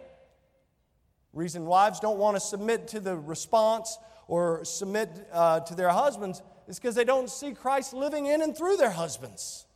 Reason 1.34 1.66
wives 1.66 2.00
don't 2.00 2.18
want 2.18 2.36
to 2.36 2.40
submit 2.40 2.88
to 2.88 3.00
the 3.00 3.16
response 3.16 3.98
or 4.28 4.64
submit 4.64 5.10
uh, 5.32 5.60
to 5.60 5.74
their 5.74 5.90
husbands 5.90 6.40
is 6.68 6.78
because 6.78 6.94
they 6.94 7.04
don't 7.04 7.28
see 7.28 7.52
Christ 7.52 7.92
living 7.92 8.26
in 8.26 8.40
and 8.40 8.56
through 8.56 8.76
their 8.76 8.90
husbands. 8.90 9.66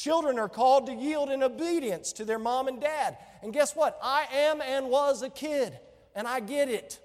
Children 0.00 0.38
are 0.38 0.48
called 0.48 0.86
to 0.86 0.94
yield 0.94 1.28
in 1.28 1.42
obedience 1.42 2.14
to 2.14 2.24
their 2.24 2.38
mom 2.38 2.68
and 2.68 2.80
dad. 2.80 3.18
And 3.42 3.52
guess 3.52 3.76
what? 3.76 3.98
I 4.02 4.24
am 4.32 4.62
and 4.62 4.88
was 4.88 5.20
a 5.20 5.28
kid, 5.28 5.78
and 6.14 6.26
I 6.26 6.40
get 6.40 6.70
it. 6.70 6.98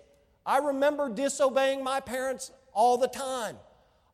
I 0.45 0.59
remember 0.59 1.09
disobeying 1.09 1.83
my 1.83 1.99
parents 1.99 2.51
all 2.71 2.97
the 2.97 3.09
time. 3.09 3.57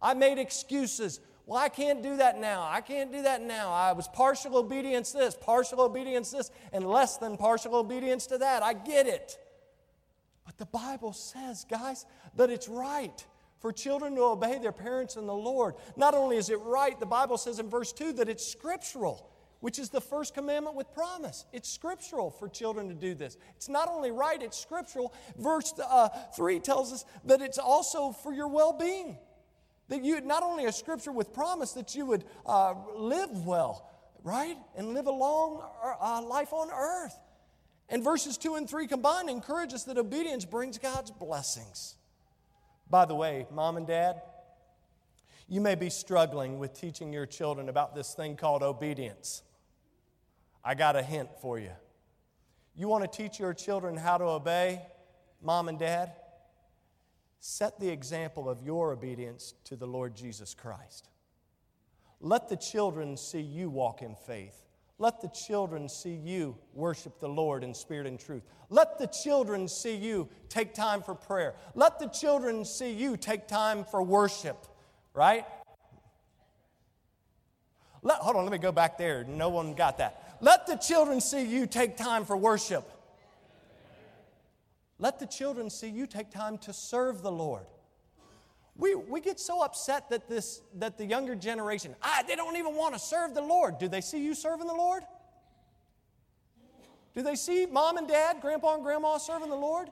I 0.01 0.15
made 0.15 0.39
excuses. 0.39 1.19
Well, 1.45 1.59
I 1.59 1.69
can't 1.69 2.01
do 2.01 2.17
that 2.17 2.39
now. 2.39 2.67
I 2.67 2.81
can't 2.81 3.11
do 3.11 3.21
that 3.21 3.43
now. 3.43 3.71
I 3.71 3.91
was 3.91 4.07
partial 4.07 4.57
obedience 4.57 5.11
this, 5.11 5.35
partial 5.39 5.81
obedience 5.81 6.31
this, 6.31 6.49
and 6.73 6.83
less 6.83 7.17
than 7.17 7.37
partial 7.37 7.75
obedience 7.75 8.25
to 8.27 8.39
that. 8.39 8.63
I 8.63 8.73
get 8.73 9.05
it. 9.05 9.37
But 10.43 10.57
the 10.57 10.65
Bible 10.65 11.13
says, 11.13 11.67
guys, 11.69 12.07
that 12.35 12.49
it's 12.49 12.67
right 12.67 13.23
for 13.61 13.71
children 13.71 14.15
to 14.15 14.23
obey 14.23 14.57
their 14.57 14.71
parents 14.71 15.15
in 15.15 15.27
the 15.27 15.33
Lord. 15.33 15.75
Not 15.95 16.15
only 16.15 16.37
is 16.37 16.49
it 16.49 16.59
right, 16.61 16.99
the 16.99 17.05
Bible 17.05 17.37
says 17.37 17.59
in 17.59 17.69
verse 17.69 17.93
2 17.93 18.13
that 18.13 18.27
it's 18.27 18.45
scriptural, 18.45 19.29
which 19.59 19.77
is 19.77 19.89
the 19.89 20.01
first 20.01 20.33
commandment 20.33 20.75
with 20.75 20.91
promise. 20.93 21.45
It's 21.53 21.69
scriptural 21.69 22.31
for 22.31 22.49
children 22.49 22.89
to 22.89 22.95
do 22.95 23.13
this. 23.13 23.37
It's 23.55 23.69
not 23.69 23.87
only 23.87 24.09
right, 24.11 24.41
it's 24.41 24.57
scriptural. 24.57 25.13
Verse 25.37 25.73
uh, 25.79 26.09
3 26.35 26.59
tells 26.59 26.91
us 26.91 27.05
that 27.25 27.41
it's 27.41 27.59
also 27.59 28.11
for 28.11 28.33
your 28.33 28.47
well 28.47 28.73
being. 28.73 29.17
That 29.89 30.03
you, 30.03 30.19
not 30.21 30.41
only 30.41 30.65
a 30.65 30.71
scripture 30.71 31.11
with 31.11 31.31
promise, 31.33 31.73
that 31.73 31.93
you 31.93 32.05
would 32.07 32.23
uh, 32.45 32.73
live 32.95 33.45
well, 33.45 33.91
right? 34.23 34.57
And 34.75 34.93
live 34.93 35.05
a 35.05 35.11
long 35.11 35.61
uh, 36.01 36.21
life 36.23 36.51
on 36.53 36.69
earth. 36.71 37.17
And 37.89 38.03
verses 38.03 38.37
2 38.37 38.55
and 38.55 38.67
3 38.67 38.87
combined 38.87 39.29
encourage 39.29 39.73
us 39.73 39.83
that 39.83 39.97
obedience 39.97 40.45
brings 40.45 40.77
God's 40.77 41.11
blessings. 41.11 41.97
By 42.91 43.05
the 43.05 43.15
way, 43.15 43.47
mom 43.49 43.77
and 43.77 43.87
dad, 43.87 44.21
you 45.47 45.61
may 45.61 45.75
be 45.75 45.89
struggling 45.89 46.59
with 46.59 46.73
teaching 46.73 47.13
your 47.13 47.25
children 47.25 47.69
about 47.69 47.95
this 47.95 48.13
thing 48.13 48.35
called 48.35 48.63
obedience. 48.63 49.43
I 50.61 50.75
got 50.75 50.97
a 50.97 51.01
hint 51.01 51.29
for 51.41 51.57
you. 51.57 51.71
You 52.75 52.89
want 52.89 53.09
to 53.09 53.17
teach 53.17 53.39
your 53.39 53.53
children 53.53 53.95
how 53.95 54.17
to 54.17 54.25
obey, 54.25 54.81
mom 55.41 55.69
and 55.69 55.79
dad? 55.79 56.11
Set 57.39 57.79
the 57.79 57.87
example 57.87 58.49
of 58.49 58.61
your 58.61 58.91
obedience 58.91 59.53
to 59.65 59.77
the 59.77 59.87
Lord 59.87 60.13
Jesus 60.13 60.53
Christ. 60.53 61.07
Let 62.19 62.49
the 62.49 62.57
children 62.57 63.15
see 63.15 63.41
you 63.41 63.69
walk 63.69 64.01
in 64.01 64.15
faith. 64.15 64.65
Let 65.01 65.19
the 65.19 65.29
children 65.29 65.89
see 65.89 66.13
you 66.13 66.55
worship 66.75 67.19
the 67.19 67.27
Lord 67.27 67.63
in 67.63 67.73
spirit 67.73 68.05
and 68.05 68.19
truth. 68.19 68.43
Let 68.69 68.99
the 68.99 69.07
children 69.07 69.67
see 69.67 69.95
you 69.95 70.29
take 70.47 70.75
time 70.75 71.01
for 71.01 71.15
prayer. 71.15 71.55
Let 71.73 71.97
the 71.97 72.05
children 72.05 72.63
see 72.63 72.93
you 72.93 73.17
take 73.17 73.47
time 73.47 73.83
for 73.83 74.03
worship, 74.03 74.67
right? 75.15 75.43
Let, 78.03 78.17
hold 78.17 78.35
on, 78.35 78.43
let 78.43 78.51
me 78.51 78.59
go 78.59 78.71
back 78.71 78.99
there. 78.99 79.23
No 79.23 79.49
one 79.49 79.73
got 79.73 79.97
that. 79.97 80.37
Let 80.39 80.67
the 80.67 80.75
children 80.75 81.19
see 81.19 81.47
you 81.47 81.65
take 81.65 81.97
time 81.97 82.23
for 82.23 82.37
worship. 82.37 82.87
Let 84.99 85.17
the 85.17 85.25
children 85.25 85.71
see 85.71 85.89
you 85.89 86.05
take 86.05 86.29
time 86.29 86.59
to 86.59 86.73
serve 86.73 87.23
the 87.23 87.31
Lord. 87.31 87.65
We, 88.81 88.95
we 88.95 89.21
get 89.21 89.39
so 89.39 89.61
upset 89.61 90.09
that, 90.09 90.27
this, 90.27 90.59
that 90.79 90.97
the 90.97 91.05
younger 91.05 91.35
generation, 91.35 91.95
ah, 92.01 92.23
they 92.27 92.35
don't 92.35 92.57
even 92.57 92.75
want 92.75 92.95
to 92.95 92.99
serve 92.99 93.35
the 93.35 93.41
Lord. 93.41 93.77
Do 93.77 93.87
they 93.87 94.01
see 94.01 94.25
you 94.25 94.33
serving 94.33 94.65
the 94.65 94.73
Lord? 94.73 95.03
Do 97.13 97.21
they 97.21 97.35
see 97.35 97.67
mom 97.67 97.97
and 97.97 98.07
dad, 98.07 98.37
grandpa 98.41 98.73
and 98.73 98.83
grandma 98.83 99.19
serving 99.19 99.51
the 99.51 99.55
Lord? 99.55 99.89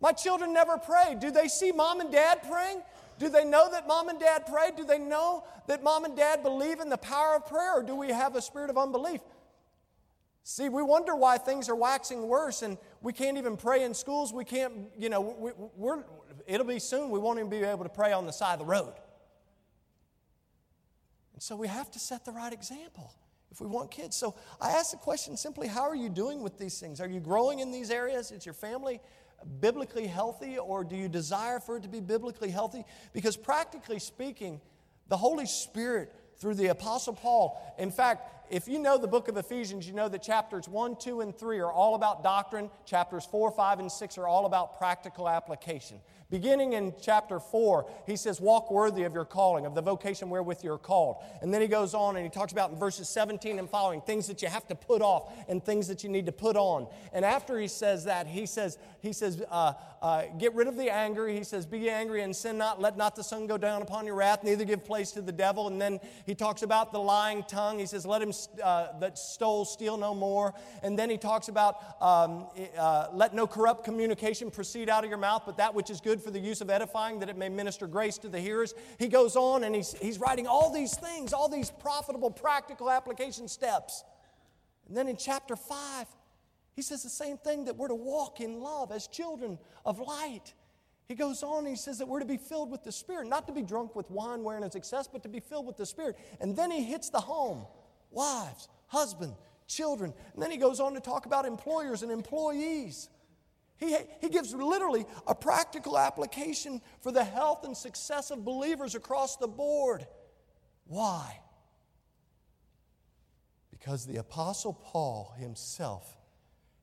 My 0.00 0.10
children 0.10 0.52
never 0.52 0.78
pray. 0.78 1.16
Do 1.20 1.30
they 1.30 1.46
see 1.46 1.70
mom 1.70 2.00
and 2.00 2.10
dad 2.10 2.40
praying? 2.50 2.82
Do 3.20 3.28
they 3.28 3.44
know 3.44 3.70
that 3.70 3.86
mom 3.86 4.08
and 4.08 4.18
dad 4.18 4.46
pray? 4.46 4.72
Do 4.76 4.84
they 4.84 4.98
know 4.98 5.44
that 5.68 5.84
mom 5.84 6.04
and 6.04 6.16
dad 6.16 6.42
believe 6.42 6.80
in 6.80 6.88
the 6.88 6.98
power 6.98 7.36
of 7.36 7.46
prayer, 7.46 7.76
or 7.76 7.82
do 7.84 7.94
we 7.94 8.08
have 8.08 8.34
a 8.34 8.42
spirit 8.42 8.68
of 8.68 8.76
unbelief? 8.76 9.20
See, 10.42 10.68
we 10.68 10.82
wonder 10.82 11.14
why 11.14 11.38
things 11.38 11.68
are 11.68 11.76
waxing 11.76 12.26
worse 12.26 12.62
and 12.62 12.78
we 13.00 13.12
can't 13.12 13.36
even 13.36 13.56
pray 13.56 13.84
in 13.84 13.92
schools. 13.92 14.32
We 14.32 14.44
can't, 14.44 14.72
you 14.98 15.08
know, 15.08 15.20
we, 15.20 15.50
we're, 15.76 16.04
it'll 16.48 16.66
be 16.66 16.80
soon 16.80 17.10
we 17.10 17.20
won't 17.20 17.38
even 17.38 17.50
be 17.50 17.58
able 17.58 17.84
to 17.84 17.90
pray 17.90 18.12
on 18.12 18.26
the 18.26 18.32
side 18.32 18.54
of 18.54 18.58
the 18.58 18.64
road. 18.64 18.94
And 21.34 21.42
so 21.42 21.54
we 21.54 21.68
have 21.68 21.90
to 21.92 22.00
set 22.00 22.24
the 22.24 22.32
right 22.32 22.52
example 22.52 23.14
if 23.52 23.60
we 23.60 23.66
want 23.66 23.90
kids. 23.90 24.16
So 24.16 24.34
I 24.60 24.70
ask 24.72 24.90
the 24.90 24.96
question 24.96 25.36
simply 25.36 25.68
how 25.68 25.82
are 25.82 25.94
you 25.94 26.08
doing 26.08 26.42
with 26.42 26.58
these 26.58 26.80
things? 26.80 27.00
Are 27.00 27.08
you 27.08 27.20
growing 27.20 27.60
in 27.60 27.70
these 27.70 27.90
areas? 27.90 28.32
Is 28.32 28.44
your 28.44 28.54
family 28.54 29.00
biblically 29.60 30.06
healthy 30.06 30.58
or 30.58 30.82
do 30.82 30.96
you 30.96 31.08
desire 31.08 31.60
for 31.60 31.76
it 31.76 31.82
to 31.84 31.88
be 31.88 32.00
biblically 32.00 32.50
healthy? 32.50 32.84
Because 33.12 33.36
practically 33.36 34.00
speaking, 34.00 34.60
the 35.08 35.16
Holy 35.16 35.46
Spirit 35.46 36.12
through 36.38 36.54
the 36.54 36.68
Apostle 36.68 37.14
Paul. 37.14 37.60
In 37.78 37.90
fact, 37.90 38.37
if 38.50 38.68
you 38.68 38.78
know 38.78 38.98
the 38.98 39.08
book 39.08 39.28
of 39.28 39.36
Ephesians, 39.36 39.86
you 39.86 39.94
know 39.94 40.08
that 40.08 40.22
chapters 40.22 40.68
1, 40.68 40.96
2, 40.96 41.20
and 41.20 41.36
3 41.36 41.58
are 41.58 41.72
all 41.72 41.94
about 41.94 42.22
doctrine. 42.22 42.70
Chapters 42.84 43.24
4, 43.26 43.50
5, 43.50 43.80
and 43.80 43.90
6 43.90 44.18
are 44.18 44.26
all 44.26 44.46
about 44.46 44.78
practical 44.78 45.28
application. 45.28 46.00
Beginning 46.30 46.74
in 46.74 46.92
chapter 47.00 47.40
4, 47.40 47.90
he 48.06 48.14
says, 48.14 48.38
Walk 48.38 48.70
worthy 48.70 49.04
of 49.04 49.14
your 49.14 49.24
calling, 49.24 49.64
of 49.64 49.74
the 49.74 49.80
vocation 49.80 50.28
wherewith 50.28 50.62
you're 50.62 50.76
called. 50.76 51.24
And 51.40 51.54
then 51.54 51.62
he 51.62 51.66
goes 51.66 51.94
on 51.94 52.16
and 52.16 52.24
he 52.24 52.28
talks 52.28 52.52
about 52.52 52.70
in 52.70 52.76
verses 52.76 53.08
17 53.08 53.58
and 53.58 53.68
following 53.68 54.02
things 54.02 54.26
that 54.26 54.42
you 54.42 54.48
have 54.48 54.66
to 54.68 54.74
put 54.74 55.00
off 55.00 55.32
and 55.48 55.64
things 55.64 55.88
that 55.88 56.04
you 56.04 56.10
need 56.10 56.26
to 56.26 56.32
put 56.32 56.54
on. 56.54 56.86
And 57.14 57.24
after 57.24 57.58
he 57.58 57.66
says 57.66 58.04
that, 58.04 58.26
he 58.26 58.44
says, 58.44 58.76
he 59.00 59.14
says 59.14 59.42
uh, 59.50 59.72
uh, 60.02 60.24
Get 60.36 60.54
rid 60.54 60.68
of 60.68 60.76
the 60.76 60.92
anger. 60.92 61.28
He 61.28 61.44
says, 61.44 61.64
Be 61.64 61.88
angry 61.88 62.22
and 62.22 62.36
sin 62.36 62.58
not. 62.58 62.78
Let 62.78 62.98
not 62.98 63.16
the 63.16 63.24
sun 63.24 63.46
go 63.46 63.56
down 63.56 63.80
upon 63.80 64.04
your 64.04 64.14
wrath, 64.14 64.44
neither 64.44 64.66
give 64.66 64.84
place 64.84 65.12
to 65.12 65.22
the 65.22 65.32
devil. 65.32 65.66
And 65.68 65.80
then 65.80 65.98
he 66.26 66.34
talks 66.34 66.60
about 66.60 66.92
the 66.92 67.00
lying 67.00 67.42
tongue. 67.44 67.78
He 67.78 67.86
says, 67.86 68.04
Let 68.04 68.20
him 68.20 68.32
uh, 68.62 68.98
that 69.00 69.18
stole 69.18 69.64
steal 69.64 69.96
no 69.96 70.14
more. 70.14 70.54
And 70.82 70.98
then 70.98 71.10
he 71.10 71.18
talks 71.18 71.48
about, 71.48 71.76
um, 72.00 72.46
uh, 72.76 73.08
Let 73.12 73.34
no 73.34 73.46
corrupt 73.46 73.84
communication 73.84 74.50
proceed 74.50 74.88
out 74.88 75.04
of 75.04 75.10
your 75.10 75.18
mouth, 75.18 75.42
but 75.46 75.56
that 75.56 75.74
which 75.74 75.90
is 75.90 76.00
good 76.00 76.22
for 76.22 76.30
the 76.30 76.38
use 76.38 76.60
of 76.60 76.70
edifying, 76.70 77.18
that 77.20 77.28
it 77.28 77.36
may 77.36 77.48
minister 77.48 77.86
grace 77.86 78.18
to 78.18 78.28
the 78.28 78.40
hearers. 78.40 78.74
He 78.98 79.08
goes 79.08 79.36
on 79.36 79.64
and 79.64 79.74
he's, 79.74 79.94
he's 79.94 80.18
writing 80.20 80.46
all 80.46 80.72
these 80.72 80.96
things, 80.96 81.32
all 81.32 81.48
these 81.48 81.70
profitable, 81.70 82.30
practical 82.30 82.90
application 82.90 83.48
steps. 83.48 84.04
And 84.86 84.96
then 84.96 85.08
in 85.08 85.16
chapter 85.16 85.56
5, 85.56 86.06
he 86.74 86.82
says 86.82 87.02
the 87.02 87.10
same 87.10 87.38
thing 87.38 87.64
that 87.64 87.76
we're 87.76 87.88
to 87.88 87.94
walk 87.94 88.40
in 88.40 88.60
love 88.60 88.92
as 88.92 89.08
children 89.08 89.58
of 89.84 89.98
light. 89.98 90.54
He 91.08 91.14
goes 91.14 91.42
on 91.42 91.60
and 91.60 91.68
he 91.68 91.76
says 91.76 91.98
that 91.98 92.06
we're 92.06 92.20
to 92.20 92.26
be 92.26 92.36
filled 92.36 92.70
with 92.70 92.84
the 92.84 92.92
Spirit, 92.92 93.28
not 93.28 93.46
to 93.46 93.52
be 93.52 93.62
drunk 93.62 93.96
with 93.96 94.10
wine 94.10 94.44
wherein 94.44 94.62
is 94.62 94.74
excess, 94.74 95.08
but 95.08 95.22
to 95.22 95.28
be 95.28 95.40
filled 95.40 95.66
with 95.66 95.78
the 95.78 95.86
Spirit. 95.86 96.16
And 96.40 96.54
then 96.54 96.70
he 96.70 96.84
hits 96.84 97.08
the 97.08 97.20
home 97.20 97.66
wives, 98.10 98.68
husband, 98.86 99.34
children. 99.66 100.12
And 100.34 100.42
then 100.42 100.50
he 100.50 100.56
goes 100.56 100.80
on 100.80 100.94
to 100.94 101.00
talk 101.00 101.26
about 101.26 101.44
employers 101.44 102.02
and 102.02 102.10
employees. 102.10 103.08
He, 103.76 103.96
he 104.20 104.28
gives 104.28 104.52
literally 104.52 105.06
a 105.26 105.34
practical 105.34 105.98
application 105.98 106.80
for 107.00 107.12
the 107.12 107.22
health 107.22 107.64
and 107.64 107.76
success 107.76 108.30
of 108.30 108.44
believers 108.44 108.94
across 108.94 109.36
the 109.36 109.46
board. 109.46 110.06
Why? 110.86 111.40
Because 113.70 114.04
the 114.06 114.16
Apostle 114.16 114.72
Paul 114.72 115.32
himself 115.38 116.16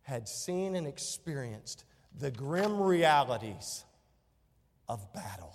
had 0.04 0.30
seen 0.30 0.76
and 0.76 0.88
experienced 0.88 1.84
the 2.18 2.32
grim 2.32 2.80
realities 2.80 3.84
of 4.88 5.12
battle. 5.14 5.54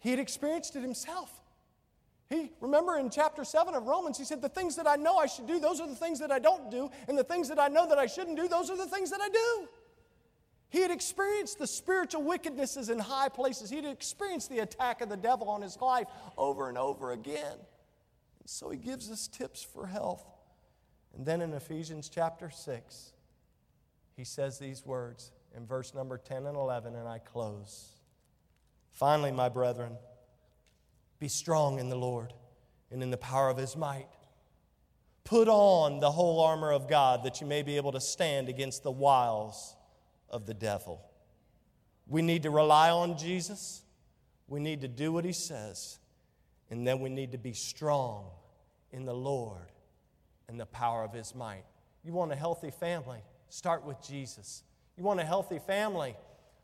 He 0.00 0.10
had 0.10 0.18
experienced 0.18 0.74
it 0.74 0.82
himself. 0.82 1.40
He, 2.28 2.50
remember 2.60 2.96
in 2.96 3.08
chapter 3.08 3.44
7 3.44 3.74
of 3.74 3.84
Romans, 3.84 4.18
he 4.18 4.24
said, 4.24 4.42
The 4.42 4.48
things 4.48 4.76
that 4.76 4.88
I 4.88 4.96
know 4.96 5.16
I 5.16 5.26
should 5.26 5.46
do, 5.46 5.60
those 5.60 5.80
are 5.80 5.86
the 5.86 5.94
things 5.94 6.18
that 6.18 6.32
I 6.32 6.38
don't 6.38 6.70
do. 6.70 6.90
And 7.08 7.16
the 7.16 7.24
things 7.24 7.48
that 7.48 7.60
I 7.60 7.68
know 7.68 7.88
that 7.88 7.98
I 7.98 8.06
shouldn't 8.06 8.36
do, 8.36 8.48
those 8.48 8.68
are 8.68 8.76
the 8.76 8.86
things 8.86 9.10
that 9.10 9.20
I 9.20 9.28
do. 9.28 9.68
He 10.68 10.80
had 10.80 10.90
experienced 10.90 11.58
the 11.58 11.66
spiritual 11.66 12.22
wickednesses 12.24 12.90
in 12.90 12.98
high 12.98 13.28
places. 13.28 13.70
He 13.70 13.76
had 13.76 13.84
experienced 13.84 14.50
the 14.50 14.58
attack 14.58 15.00
of 15.00 15.08
the 15.08 15.16
devil 15.16 15.48
on 15.48 15.62
his 15.62 15.80
life 15.80 16.08
over 16.36 16.68
and 16.68 16.76
over 16.76 17.12
again. 17.12 17.56
And 18.40 18.50
so 18.50 18.70
he 18.70 18.78
gives 18.78 19.10
us 19.10 19.28
tips 19.28 19.62
for 19.62 19.86
health. 19.86 20.24
And 21.16 21.24
then 21.24 21.40
in 21.40 21.52
Ephesians 21.52 22.08
chapter 22.08 22.50
6, 22.50 23.12
he 24.16 24.24
says 24.24 24.58
these 24.58 24.84
words 24.84 25.30
in 25.56 25.66
verse 25.66 25.94
number 25.94 26.18
10 26.18 26.46
and 26.46 26.56
11, 26.56 26.96
and 26.96 27.06
I 27.06 27.20
close. 27.20 27.92
Finally, 28.90 29.32
my 29.32 29.48
brethren, 29.48 29.96
be 31.18 31.28
strong 31.28 31.78
in 31.78 31.88
the 31.88 31.96
Lord 31.96 32.32
and 32.90 33.02
in 33.02 33.10
the 33.10 33.16
power 33.16 33.48
of 33.48 33.56
his 33.56 33.76
might. 33.76 34.06
Put 35.24 35.48
on 35.48 36.00
the 36.00 36.10
whole 36.10 36.40
armor 36.40 36.70
of 36.70 36.88
God 36.88 37.24
that 37.24 37.40
you 37.40 37.46
may 37.46 37.62
be 37.62 37.76
able 37.76 37.92
to 37.92 38.00
stand 38.00 38.48
against 38.48 38.82
the 38.82 38.92
wiles 38.92 39.74
of 40.30 40.46
the 40.46 40.54
devil. 40.54 41.00
We 42.06 42.22
need 42.22 42.44
to 42.44 42.50
rely 42.50 42.90
on 42.90 43.18
Jesus. 43.18 43.82
We 44.46 44.60
need 44.60 44.82
to 44.82 44.88
do 44.88 45.12
what 45.12 45.24
he 45.24 45.32
says. 45.32 45.98
And 46.70 46.86
then 46.86 47.00
we 47.00 47.08
need 47.08 47.32
to 47.32 47.38
be 47.38 47.52
strong 47.52 48.26
in 48.92 49.04
the 49.04 49.14
Lord 49.14 49.72
and 50.48 50.60
the 50.60 50.66
power 50.66 51.02
of 51.02 51.12
his 51.12 51.34
might. 51.34 51.64
You 52.04 52.12
want 52.12 52.30
a 52.30 52.36
healthy 52.36 52.70
family? 52.70 53.18
Start 53.48 53.84
with 53.84 54.00
Jesus. 54.00 54.62
You 54.96 55.02
want 55.02 55.18
a 55.18 55.24
healthy 55.24 55.58
family? 55.58 56.16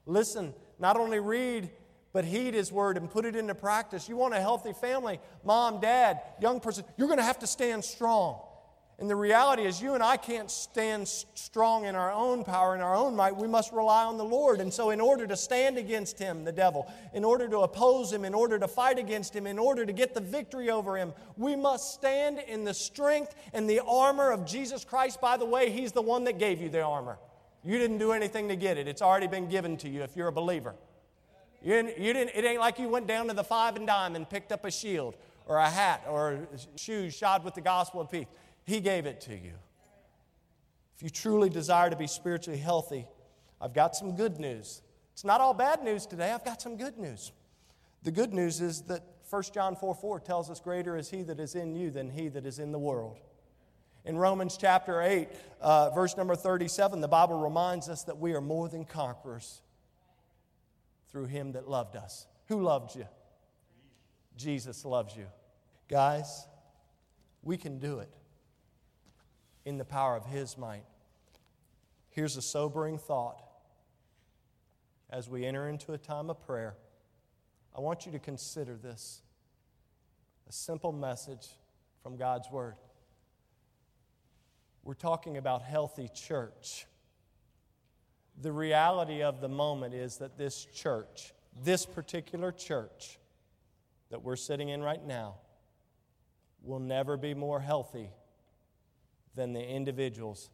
Listen, 0.07 0.55
not 0.79 0.97
only 0.97 1.19
read 1.19 1.71
but 2.13 2.25
heed 2.25 2.55
his 2.55 2.71
word 2.71 2.97
and 2.97 3.11
put 3.11 3.25
it 3.25 3.37
into 3.37 3.55
practice. 3.55 4.09
You 4.09 4.17
want 4.17 4.35
a 4.35 4.41
healthy 4.41 4.73
family, 4.73 5.21
mom, 5.45 5.81
dad, 5.81 6.21
young 6.41 6.61
person, 6.61 6.85
you're 6.97 7.09
going 7.09 7.19
to 7.19 7.25
have 7.25 7.39
to 7.41 7.47
stand 7.47 7.85
strong. 7.85 8.41
And 8.99 9.11
the 9.11 9.17
reality 9.17 9.65
is, 9.65 9.83
you 9.83 9.95
and 9.95 10.03
I 10.03 10.17
can't 10.17 10.49
stand 10.49 11.09
strong 11.09 11.87
in 11.87 11.97
our 11.97 12.13
own 12.13 12.45
power, 12.45 12.77
in 12.77 12.81
our 12.81 12.95
own 12.95 13.17
might. 13.17 13.35
We 13.35 13.49
must 13.49 13.73
rely 13.73 14.05
on 14.05 14.17
the 14.17 14.25
Lord. 14.25 14.61
And 14.61 14.73
so, 14.73 14.91
in 14.91 15.01
order 15.01 15.27
to 15.27 15.37
stand 15.37 15.77
against 15.77 16.21
him, 16.21 16.45
the 16.45 16.53
devil, 16.53 16.89
in 17.13 17.25
order 17.25 17.49
to 17.49 17.61
oppose 17.61 18.13
him, 18.13 18.25
in 18.25 18.33
order 18.33 18.61
to 18.61 18.69
fight 18.69 19.01
against 19.01 19.35
him, 19.35 19.49
in 19.49 19.59
order 19.59 19.85
to 19.85 19.93
get 19.93 20.15
the 20.15 20.21
victory 20.21 20.71
over 20.71 20.97
him, 20.97 21.15
we 21.37 21.57
must 21.57 21.95
stand 21.95 22.39
in 22.47 22.63
the 22.63 22.75
strength 22.75 23.35
and 23.53 23.69
the 23.69 23.81
armor 23.81 24.31
of 24.31 24.47
Jesus 24.47 24.85
Christ. 24.85 25.21
By 25.21 25.37
the 25.37 25.47
way, 25.47 25.71
he's 25.71 25.91
the 25.91 26.03
one 26.03 26.23
that 26.25 26.39
gave 26.39 26.61
you 26.61 26.69
the 26.69 26.83
armor. 26.83 27.19
You 27.65 27.79
didn't 27.79 27.99
do 27.99 28.13
anything 28.13 28.49
to 28.51 28.57
get 28.57 28.79
it, 28.79 28.87
it's 28.87 29.03
already 29.03 29.27
been 29.27 29.49
given 29.49 29.77
to 29.79 29.89
you 29.89 30.03
if 30.03 30.17
you're 30.17 30.29
a 30.29 30.33
believer. 30.33 30.77
You 31.65 31.75
didn't, 31.75 31.99
you 31.99 32.13
didn't, 32.13 32.35
it 32.35 32.45
ain't 32.45 32.61
like 32.61 32.79
you 32.79 32.89
went 32.89 33.07
down 33.07 33.29
to 33.29 33.35
the 33.35 33.45
five 33.45 33.77
and 33.77 33.87
dime 33.87 34.17
and 34.17 34.29
picked 34.29 34.51
up 34.51 34.65
a 34.65 34.71
shield 34.71 35.17
or 35.47 35.59
a 35.59 35.69
hat 35.69 36.05
or 36.09 36.49
shoes 36.77 37.15
shod 37.15 37.45
with 37.45 37.55
the 37.55 37.61
gospel 37.61 38.01
of 38.01 38.11
peace. 38.11 38.27
He 38.65 38.81
gave 38.81 39.07
it 39.07 39.21
to 39.23 39.33
you. 39.33 39.53
If 40.97 41.03
you 41.03 41.11
truly 41.11 41.49
desire 41.49 41.91
to 41.91 41.97
be 41.97 42.07
spiritually 42.07 42.59
healthy, 42.59 43.07
I've 43.61 43.75
got 43.75 43.95
some 43.95 44.17
good 44.17 44.41
news. 44.41 44.83
It's 45.13 45.25
not 45.25 45.41
all 45.41 45.55
bad 45.55 45.85
news 45.85 46.07
today, 46.07 46.33
I've 46.33 46.45
got 46.45 46.61
some 46.61 46.77
good 46.77 46.99
news. 46.99 47.33
The 48.03 48.11
good 48.11 48.35
news 48.35 48.61
is 48.61 48.83
that 48.83 49.03
1 49.31 49.43
John 49.55 49.77
4 49.77 49.95
4 49.95 50.21
tells 50.21 50.51
us, 50.51 50.61
Greater 50.61 50.97
is 50.97 51.11
he 51.11 51.23
that 51.23 51.39
is 51.39 51.55
in 51.55 51.77
you 51.77 51.91
than 51.91 52.11
he 52.11 52.29
that 52.29 52.45
is 52.45 52.59
in 52.59 52.73
the 52.73 52.79
world. 52.79 53.19
In 54.05 54.17
Romans 54.17 54.57
chapter 54.57 55.01
8, 55.01 55.29
uh, 55.61 55.91
verse 55.91 56.17
number 56.17 56.35
37, 56.35 57.01
the 57.01 57.07
Bible 57.07 57.39
reminds 57.39 57.89
us 57.89 58.03
that 58.05 58.19
we 58.19 58.35
are 58.35 58.41
more 58.41 58.69
than 58.69 58.85
conquerors 58.85 59.63
through 61.13 61.27
him 61.27 61.53
that 61.53 61.69
loved 61.69 61.95
us. 61.95 62.27
Who 62.49 62.63
loved 62.63 62.97
you? 62.97 63.07
Jesus 64.37 64.85
loves 64.85 65.15
you. 65.15 65.27
Guys, 65.89 66.47
we 67.43 67.57
can 67.57 67.79
do 67.79 67.99
it 67.99 68.13
in 69.65 69.77
the 69.77 69.85
power 69.85 70.17
of 70.17 70.25
his 70.27 70.57
might. 70.57 70.85
Here's 72.09 72.37
a 72.37 72.43
sobering 72.43 72.99
thought 72.99 73.43
as 75.11 75.29
we 75.29 75.45
enter 75.45 75.69
into 75.69 75.93
a 75.93 75.99
time 75.99 76.31
of 76.31 76.41
prayer. 76.45 76.75
I 77.77 77.81
want 77.81 78.07
you 78.07 78.13
to 78.13 78.19
consider 78.19 78.77
this 78.77 79.23
a 80.49 80.53
simple 80.53 80.93
message 80.93 81.49
from 82.03 82.17
God's 82.17 82.51
Word. 82.51 82.75
We're 84.83 84.95
talking 84.95 85.37
about 85.37 85.63
healthy 85.63 86.09
church. 86.13 86.87
The 88.41 88.53
reality 88.53 89.23
of 89.23 89.41
the 89.41 89.49
moment 89.49 89.95
is 89.95 90.17
that 90.19 90.39
this 90.39 90.65
church, 90.65 91.33
this 91.63 91.85
particular 91.85 92.51
church 92.51 93.19
that 94.11 94.23
we're 94.23 94.37
sitting 94.37 94.71
in 94.71 94.83
right 94.83 95.05
now, 95.05 95.37
will 96.63 96.81
never 96.81 97.17
be 97.17 97.35
more 97.35 97.61
healthy 97.61 98.11
than 99.35 99.53
the 99.53 99.63
individuals 99.65 100.51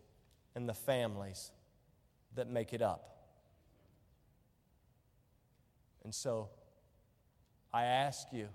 and 0.54 0.68
the 0.68 0.74
families 0.74 1.50
that 2.34 2.48
make 2.48 2.72
it 2.72 2.82
up. 2.82 3.16
And 6.04 6.14
so 6.14 6.48
I 7.72 7.84
ask 7.84 8.28
you, 8.32 8.48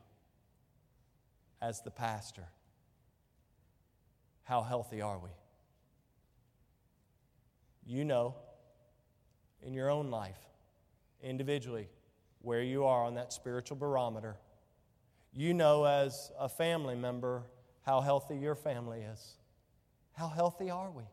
as 1.62 1.82
the 1.82 1.92
pastor, 1.92 2.48
how 4.44 4.62
healthy 4.62 5.02
are 5.02 5.20
we? 5.20 5.30
You 7.86 8.04
know 8.06 8.36
in 9.66 9.74
your 9.74 9.90
own 9.90 10.10
life, 10.10 10.40
individually, 11.22 11.90
where 12.42 12.62
you 12.62 12.86
are 12.86 13.06
on 13.06 13.16
that 13.16 13.34
spiritual 13.34 13.78
barometer. 13.78 14.36
You 15.32 15.54
know, 15.54 15.86
as 15.86 16.32
a 16.40 16.50
family 16.50 16.96
member, 16.96 17.44
how 17.82 18.02
healthy 18.02 18.38
your 18.38 18.56
family 18.56 19.02
is. 19.02 19.36
How 20.14 20.28
healthy 20.28 20.70
are 20.70 20.92
we? 20.92 21.04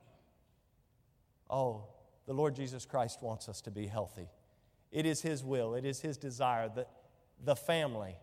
Oh, 1.48 1.84
the 2.26 2.32
Lord 2.32 2.54
Jesus 2.54 2.84
Christ 2.84 3.22
wants 3.22 3.48
us 3.48 3.60
to 3.62 3.70
be 3.70 3.86
healthy. 3.86 4.28
It 4.92 5.06
is 5.06 5.22
His 5.22 5.42
will, 5.44 5.74
it 5.74 5.84
is 5.84 6.00
His 6.00 6.16
desire 6.16 6.68
that 6.74 6.88
the 7.42 7.56
family, 7.56 8.16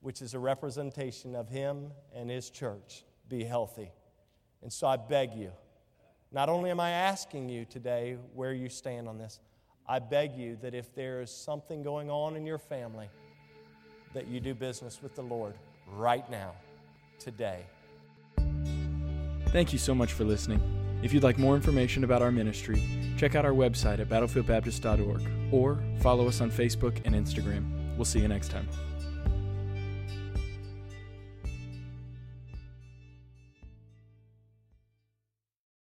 which 0.00 0.22
is 0.22 0.34
a 0.34 0.38
representation 0.38 1.34
of 1.34 1.48
Him 1.48 1.90
and 2.14 2.30
His 2.30 2.50
church, 2.50 3.04
be 3.28 3.44
healthy. 3.44 3.90
And 4.62 4.72
so 4.72 4.86
I 4.86 4.96
beg 4.96 5.34
you, 5.34 5.52
not 6.32 6.48
only 6.48 6.70
am 6.70 6.78
I 6.78 6.90
asking 6.90 7.48
you 7.48 7.64
today 7.64 8.16
where 8.34 8.52
you 8.52 8.68
stand 8.68 9.08
on 9.08 9.18
this, 9.18 9.40
I 9.90 9.98
beg 9.98 10.36
you 10.36 10.56
that 10.62 10.72
if 10.72 10.94
there 10.94 11.20
is 11.20 11.32
something 11.32 11.82
going 11.82 12.10
on 12.10 12.36
in 12.36 12.46
your 12.46 12.58
family, 12.58 13.08
that 14.14 14.28
you 14.28 14.38
do 14.38 14.54
business 14.54 15.00
with 15.02 15.16
the 15.16 15.22
Lord 15.22 15.54
right 15.88 16.30
now, 16.30 16.52
today. 17.18 17.64
Thank 19.48 19.72
you 19.72 19.80
so 19.80 19.92
much 19.92 20.12
for 20.12 20.22
listening. 20.22 20.62
If 21.02 21.12
you'd 21.12 21.24
like 21.24 21.38
more 21.38 21.56
information 21.56 22.04
about 22.04 22.22
our 22.22 22.30
ministry, 22.30 22.80
check 23.18 23.34
out 23.34 23.44
our 23.44 23.50
website 23.50 23.98
at 23.98 24.08
battlefieldbaptist.org 24.08 25.52
or 25.52 25.82
follow 26.00 26.28
us 26.28 26.40
on 26.40 26.52
Facebook 26.52 27.00
and 27.04 27.16
Instagram. 27.16 27.96
We'll 27.96 28.04
see 28.04 28.20
you 28.20 28.28
next 28.28 28.52
time. 28.52 28.68